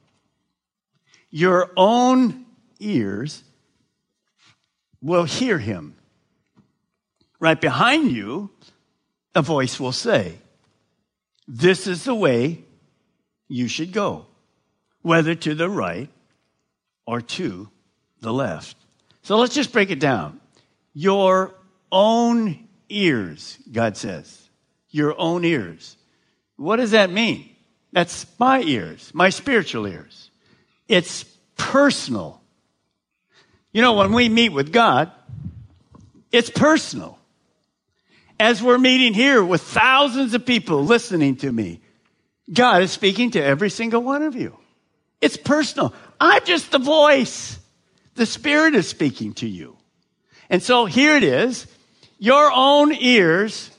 Your 1.29 1.69
own 1.75 2.42
ears 2.83 3.43
will 5.01 5.23
hear 5.23 5.57
him. 5.57 5.95
Right 7.39 7.59
behind 7.59 8.11
you, 8.11 8.51
a 9.35 9.41
voice 9.41 9.79
will 9.79 9.91
say, 9.91 10.37
This 11.47 11.87
is 11.87 12.05
the 12.05 12.15
way 12.15 12.63
you 13.47 13.67
should 13.67 13.91
go, 13.91 14.25
whether 15.01 15.35
to 15.35 15.53
the 15.53 15.69
right 15.69 16.09
or 17.05 17.21
to 17.21 17.69
the 18.21 18.33
left. 18.33 18.77
So 19.23 19.37
let's 19.37 19.53
just 19.53 19.73
break 19.73 19.89
it 19.89 19.99
down. 19.99 20.39
Your 20.93 21.53
own 21.91 22.67
ears, 22.89 23.57
God 23.71 23.97
says. 23.97 24.49
Your 24.89 25.19
own 25.19 25.43
ears. 25.43 25.97
What 26.55 26.77
does 26.77 26.91
that 26.91 27.09
mean? 27.09 27.49
That's 27.91 28.25
my 28.39 28.61
ears, 28.61 29.11
my 29.13 29.29
spiritual 29.29 29.87
ears. 29.87 30.31
It's 30.87 31.23
personal. 31.57 32.42
You 33.73 33.81
know, 33.81 33.93
when 33.93 34.13
we 34.13 34.29
meet 34.29 34.49
with 34.49 34.71
God, 34.71 35.11
it's 36.31 36.49
personal. 36.49 37.17
As 38.39 38.61
we're 38.61 38.77
meeting 38.77 39.13
here 39.13 39.43
with 39.43 39.61
thousands 39.61 40.33
of 40.33 40.45
people 40.45 40.85
listening 40.85 41.37
to 41.37 41.51
me, 41.51 41.81
God 42.51 42.83
is 42.83 42.91
speaking 42.91 43.31
to 43.31 43.43
every 43.43 43.69
single 43.69 44.01
one 44.01 44.21
of 44.21 44.35
you. 44.35 44.57
It's 45.21 45.37
personal. 45.37 45.93
I'm 46.19 46.43
just 46.45 46.71
the 46.71 46.79
voice. 46.79 47.57
The 48.15 48.25
Spirit 48.25 48.75
is 48.75 48.87
speaking 48.87 49.33
to 49.35 49.47
you. 49.47 49.77
And 50.49 50.61
so 50.61 50.85
here 50.85 51.15
it 51.15 51.23
is. 51.23 51.65
Your 52.19 52.51
own 52.53 52.93
ears 52.93 53.71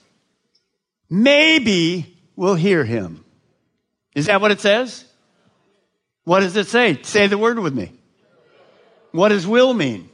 maybe 1.08 2.18
will 2.34 2.54
hear 2.54 2.84
him. 2.84 3.24
Is 4.14 4.26
that 4.26 4.40
what 4.40 4.50
it 4.50 4.60
says? 4.60 5.04
What 6.24 6.40
does 6.40 6.56
it 6.56 6.66
say? 6.66 7.00
Say 7.02 7.26
the 7.26 7.38
word 7.38 7.58
with 7.58 7.74
me. 7.74 7.92
What 9.14 9.28
does 9.28 9.46
will 9.46 9.72
mean? 9.72 10.10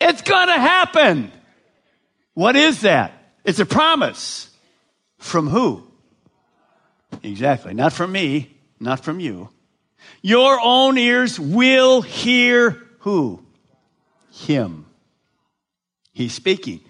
It's 0.00 0.22
gonna 0.22 0.58
happen. 0.58 1.30
What 2.34 2.56
is 2.56 2.80
that? 2.80 3.12
It's 3.44 3.60
a 3.60 3.64
promise. 3.64 4.50
From 5.18 5.46
who? 5.46 5.86
Exactly. 7.22 7.74
Not 7.74 7.92
from 7.92 8.10
me, 8.10 8.56
not 8.80 9.04
from 9.04 9.20
you. 9.20 9.50
Your 10.20 10.58
own 10.60 10.98
ears 10.98 11.38
will 11.38 12.02
hear 12.02 12.82
who? 12.98 13.40
Him. 14.32 14.86
He's 16.12 16.32
speaking 16.32 16.80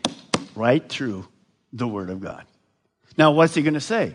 right 0.54 0.88
through 0.88 1.28
the 1.74 1.86
Word 1.86 2.08
of 2.08 2.22
God. 2.22 2.44
Now, 3.18 3.32
what's 3.32 3.54
he 3.54 3.60
going 3.60 3.74
to 3.74 3.80
say? 3.80 4.14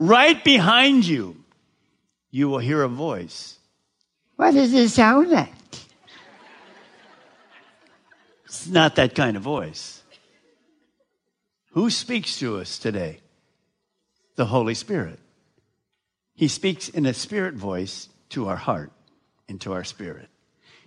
Right 0.00 0.42
behind 0.42 1.06
you, 1.06 1.36
you 2.32 2.48
will 2.48 2.58
hear 2.58 2.82
a 2.82 2.88
voice. 2.88 3.60
What 4.34 4.54
does 4.54 4.74
it 4.74 4.88
sound 4.88 5.30
like? 5.30 5.52
It's 8.52 8.66
not 8.66 8.96
that 8.96 9.14
kind 9.14 9.38
of 9.38 9.42
voice. 9.42 10.02
Who 11.70 11.88
speaks 11.88 12.38
to 12.40 12.58
us 12.58 12.78
today? 12.78 13.20
The 14.36 14.44
Holy 14.44 14.74
Spirit. 14.74 15.18
He 16.34 16.48
speaks 16.48 16.90
in 16.90 17.06
a 17.06 17.14
spirit 17.14 17.54
voice 17.54 18.10
to 18.28 18.48
our 18.48 18.56
heart 18.56 18.92
and 19.48 19.58
to 19.62 19.72
our 19.72 19.84
spirit. 19.84 20.28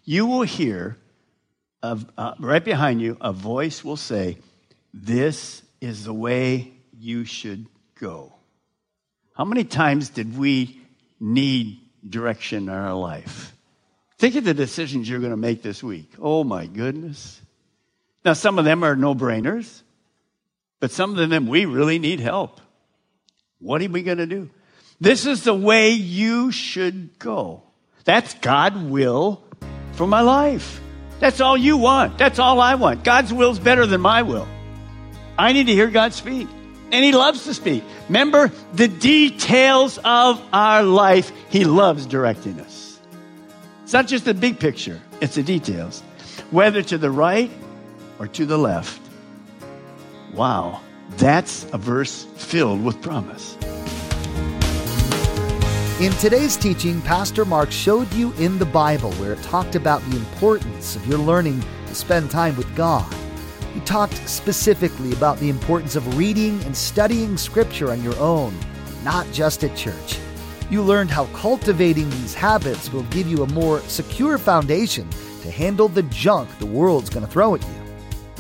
You 0.04 0.28
will 0.28 0.44
hear, 0.44 0.98
uh, 1.82 2.36
right 2.40 2.64
behind 2.64 3.02
you, 3.02 3.18
a 3.20 3.34
voice 3.34 3.84
will 3.84 3.98
say, 3.98 4.38
This 4.94 5.64
is 5.82 6.04
the 6.04 6.14
way 6.14 6.72
you 6.96 7.26
should 7.26 7.66
go. 8.00 8.32
How 9.34 9.44
many 9.44 9.64
times 9.64 10.10
did 10.10 10.38
we 10.38 10.80
need 11.20 11.80
direction 12.08 12.70
in 12.70 12.70
our 12.70 12.94
life? 12.94 13.56
Think 14.20 14.36
of 14.36 14.44
the 14.44 14.54
decisions 14.54 15.10
you're 15.10 15.20
going 15.20 15.32
to 15.32 15.38
make 15.38 15.64
this 15.64 15.82
week. 15.82 16.12
Oh 16.20 16.44
my 16.44 16.68
goodness. 16.68 17.42
Now, 18.26 18.34
some 18.34 18.58
of 18.58 18.66
them 18.66 18.84
are 18.84 18.96
no 18.96 19.14
brainers, 19.14 19.84
but 20.80 20.90
some 20.90 21.18
of 21.18 21.30
them 21.30 21.46
we 21.46 21.66
really 21.66 22.00
need 22.00 22.20
help. 22.20 22.60
What 23.60 23.84
are 23.84 23.90
we 23.90 24.02
going 24.02 24.18
to 24.18 24.26
do? 24.26 24.50
This 25.00 25.28
is 25.28 25.44
the 25.44 25.54
way 25.54 25.92
you 25.92 26.52
should 26.52 27.20
go. 27.20 27.62
That's 28.04 28.34
God 28.36 28.90
will 28.90 29.44
for 29.94 30.08
my 30.08 30.22
life. 30.22 30.82
That's 31.20 31.40
all 31.40 31.56
you 31.56 31.78
want. 31.78 32.18
That's 32.18 32.40
all 32.40 32.60
I 32.60 32.76
want. 32.76 33.04
God's 33.04 33.32
will 33.32 33.52
is 33.52 33.60
better 33.60 33.86
than 33.86 34.02
my 34.02 34.24
will. 34.24 34.48
I 35.38 35.54
need 35.54 35.68
to 35.68 35.74
hear 35.74 35.88
God 35.88 36.14
speak. 36.14 36.48
And 36.92 37.06
He 37.06 37.12
loves 37.12 37.44
to 37.44 37.54
speak. 37.54 37.84
Remember 38.08 38.52
the 38.74 38.88
details 38.88 40.00
of 40.04 40.42
our 40.52 40.82
life. 40.82 41.32
He 41.50 41.64
loves 41.64 42.06
directing 42.06 42.60
us. 42.60 43.00
It's 43.84 43.94
not 43.94 44.08
just 44.08 44.26
the 44.26 44.34
big 44.34 44.60
picture, 44.60 45.00
it's 45.22 45.36
the 45.36 45.44
details. 45.44 46.02
Whether 46.52 46.82
to 46.84 46.98
the 46.98 47.12
right 47.12 47.52
or 48.20 48.28
to 48.28 48.46
the 48.46 48.58
left. 48.58 49.02
Wow, 50.34 50.82
that's 51.12 51.66
a 51.74 51.78
verse 51.78 52.26
filled 52.36 52.84
with 52.84 53.02
promise. 53.02 53.58
In 56.02 56.12
today's 56.14 56.58
teaching, 56.58 57.02
Pastor 57.02 57.46
Mark 57.46 57.72
showed 57.72 58.12
you 58.14 58.34
in 58.34 58.60
the 58.60 58.66
Bible 58.66 59.14
where 59.14 59.32
it 59.32 59.42
talked 59.44 59.76
about 59.76 60.02
the 60.10 60.18
importance 60.18 60.98
of 60.98 61.08
your 61.08 61.20
learning 61.20 61.64
to 61.88 61.96
spend 61.96 62.30
time 62.30 62.58
with 62.58 62.76
God. 62.76 63.10
He 63.74 63.80
talked 63.82 64.16
specifically 64.28 65.14
about 65.14 65.38
the 65.40 65.50
importance 65.50 65.96
of 65.96 66.18
reading 66.18 66.62
and 66.64 66.76
studying 66.76 67.38
Scripture 67.38 67.92
on 67.92 68.04
your 68.04 68.18
own, 68.18 68.54
not 69.06 69.26
just 69.32 69.64
at 69.64 69.76
church. 69.78 70.20
You 70.70 70.82
learned 70.82 71.12
how 71.12 71.28
cultivating 71.28 72.10
these 72.10 72.34
habits 72.34 72.92
will 72.92 73.04
give 73.04 73.28
you 73.28 73.44
a 73.44 73.54
more 73.54 73.80
secure 73.82 74.38
foundation 74.38 75.08
to 75.44 75.52
handle 75.52 75.88
the 75.88 76.04
junk 76.04 76.50
the 76.58 76.66
world's 76.66 77.10
going 77.10 77.26
to 77.26 77.32
throw 77.32 77.56
at 77.56 77.62
you 77.62 77.85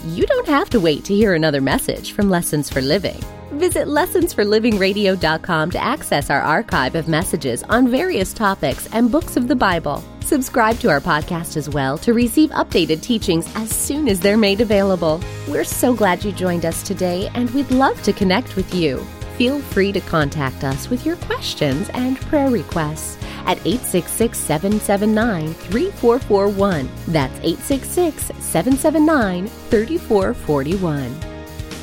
you 0.05 0.25
don't 0.25 0.47
have 0.47 0.69
to 0.69 0.79
wait 0.79 1.03
to 1.05 1.15
hear 1.15 1.33
another 1.33 1.61
message 1.61 2.11
from 2.11 2.29
Lessons 2.29 2.69
for 2.69 2.81
Living. 2.81 3.19
Visit 3.51 3.87
lessonsforlivingradio.com 3.87 5.71
to 5.71 5.83
access 5.83 6.29
our 6.29 6.41
archive 6.41 6.95
of 6.95 7.07
messages 7.07 7.63
on 7.63 7.89
various 7.89 8.33
topics 8.33 8.87
and 8.91 9.11
books 9.11 9.37
of 9.37 9.47
the 9.47 9.55
Bible. 9.55 10.03
Subscribe 10.21 10.77
to 10.79 10.89
our 10.89 10.99
podcast 10.99 11.55
as 11.55 11.69
well 11.69 11.97
to 11.99 12.13
receive 12.13 12.49
updated 12.51 13.01
teachings 13.01 13.51
as 13.55 13.69
soon 13.69 14.07
as 14.07 14.19
they're 14.19 14.37
made 14.37 14.61
available. 14.61 15.21
We're 15.47 15.63
so 15.63 15.93
glad 15.93 16.23
you 16.23 16.31
joined 16.31 16.65
us 16.65 16.83
today, 16.83 17.29
and 17.33 17.49
we'd 17.51 17.71
love 17.71 18.01
to 18.03 18.13
connect 18.13 18.55
with 18.55 18.73
you. 18.73 18.97
Feel 19.37 19.59
free 19.59 19.91
to 19.91 20.01
contact 20.01 20.63
us 20.63 20.89
with 20.89 21.05
your 21.05 21.15
questions 21.17 21.89
and 21.89 22.19
prayer 22.21 22.49
requests 22.49 23.17
at 23.45 23.57
866 23.65 24.37
779 24.37 25.53
3441. 25.53 26.89
That's 27.07 27.33
866 27.39 28.25
779 28.43 29.47
3441. 29.47 31.35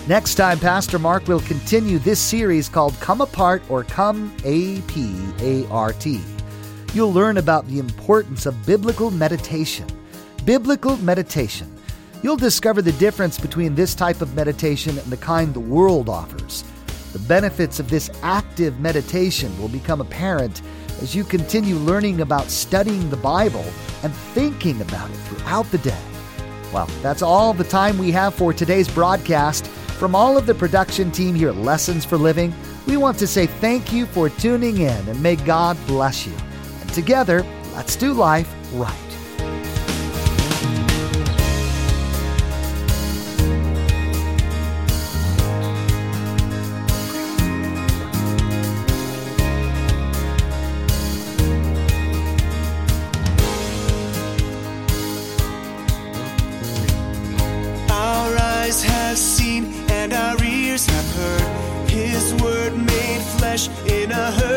Next 0.08 0.34
time, 0.34 0.58
Pastor 0.58 0.98
Mark 0.98 1.28
will 1.28 1.40
continue 1.40 1.98
this 2.00 2.18
series 2.18 2.68
called 2.68 2.98
Come 2.98 3.20
Apart 3.20 3.62
or 3.68 3.84
Come 3.84 4.34
A 4.44 4.80
P 4.82 5.14
A 5.40 5.66
R 5.68 5.92
T. 5.92 6.20
You'll 6.92 7.12
learn 7.12 7.38
about 7.38 7.66
the 7.68 7.78
importance 7.78 8.44
of 8.44 8.66
biblical 8.66 9.10
meditation. 9.10 9.86
Biblical 10.44 10.96
meditation. 10.98 11.72
You'll 12.22 12.36
discover 12.36 12.82
the 12.82 12.92
difference 12.92 13.38
between 13.38 13.74
this 13.74 13.94
type 13.94 14.20
of 14.20 14.34
meditation 14.34 14.98
and 14.98 15.06
the 15.06 15.16
kind 15.16 15.54
the 15.54 15.60
world 15.60 16.08
offers. 16.08 16.64
The 17.12 17.18
benefits 17.20 17.78
of 17.78 17.88
this 17.88 18.10
active 18.22 18.80
meditation 18.80 19.56
will 19.60 19.68
become 19.68 20.00
apparent 20.00 20.62
as 21.02 21.16
you 21.16 21.24
continue 21.24 21.74
learning 21.76 22.20
about 22.20 22.48
studying 22.48 23.10
the 23.10 23.16
Bible 23.16 23.64
and 24.04 24.14
thinking 24.14 24.80
about 24.80 25.10
it 25.10 25.16
throughout 25.16 25.68
the 25.72 25.78
day. 25.78 26.02
Well, 26.72 26.86
that's 27.02 27.22
all 27.22 27.52
the 27.52 27.64
time 27.64 27.98
we 27.98 28.12
have 28.12 28.34
for 28.34 28.52
today's 28.52 28.88
broadcast. 28.88 29.66
From 29.66 30.14
all 30.14 30.38
of 30.38 30.46
the 30.46 30.54
production 30.54 31.10
team 31.10 31.34
here 31.34 31.48
at 31.48 31.56
Lessons 31.56 32.04
for 32.04 32.16
Living, 32.16 32.54
we 32.86 32.96
want 32.96 33.18
to 33.18 33.26
say 33.26 33.46
thank 33.46 33.92
you 33.92 34.06
for 34.06 34.28
tuning 34.28 34.78
in 34.78 35.08
and 35.08 35.20
may 35.20 35.36
God 35.36 35.76
bless 35.86 36.24
you. 36.24 36.34
And 36.80 36.92
together, 36.94 37.44
let's 37.74 37.96
do 37.96 38.12
life 38.12 38.52
right. 38.72 39.01
In 63.86 64.10
a 64.10 64.30
hurting 64.32 64.51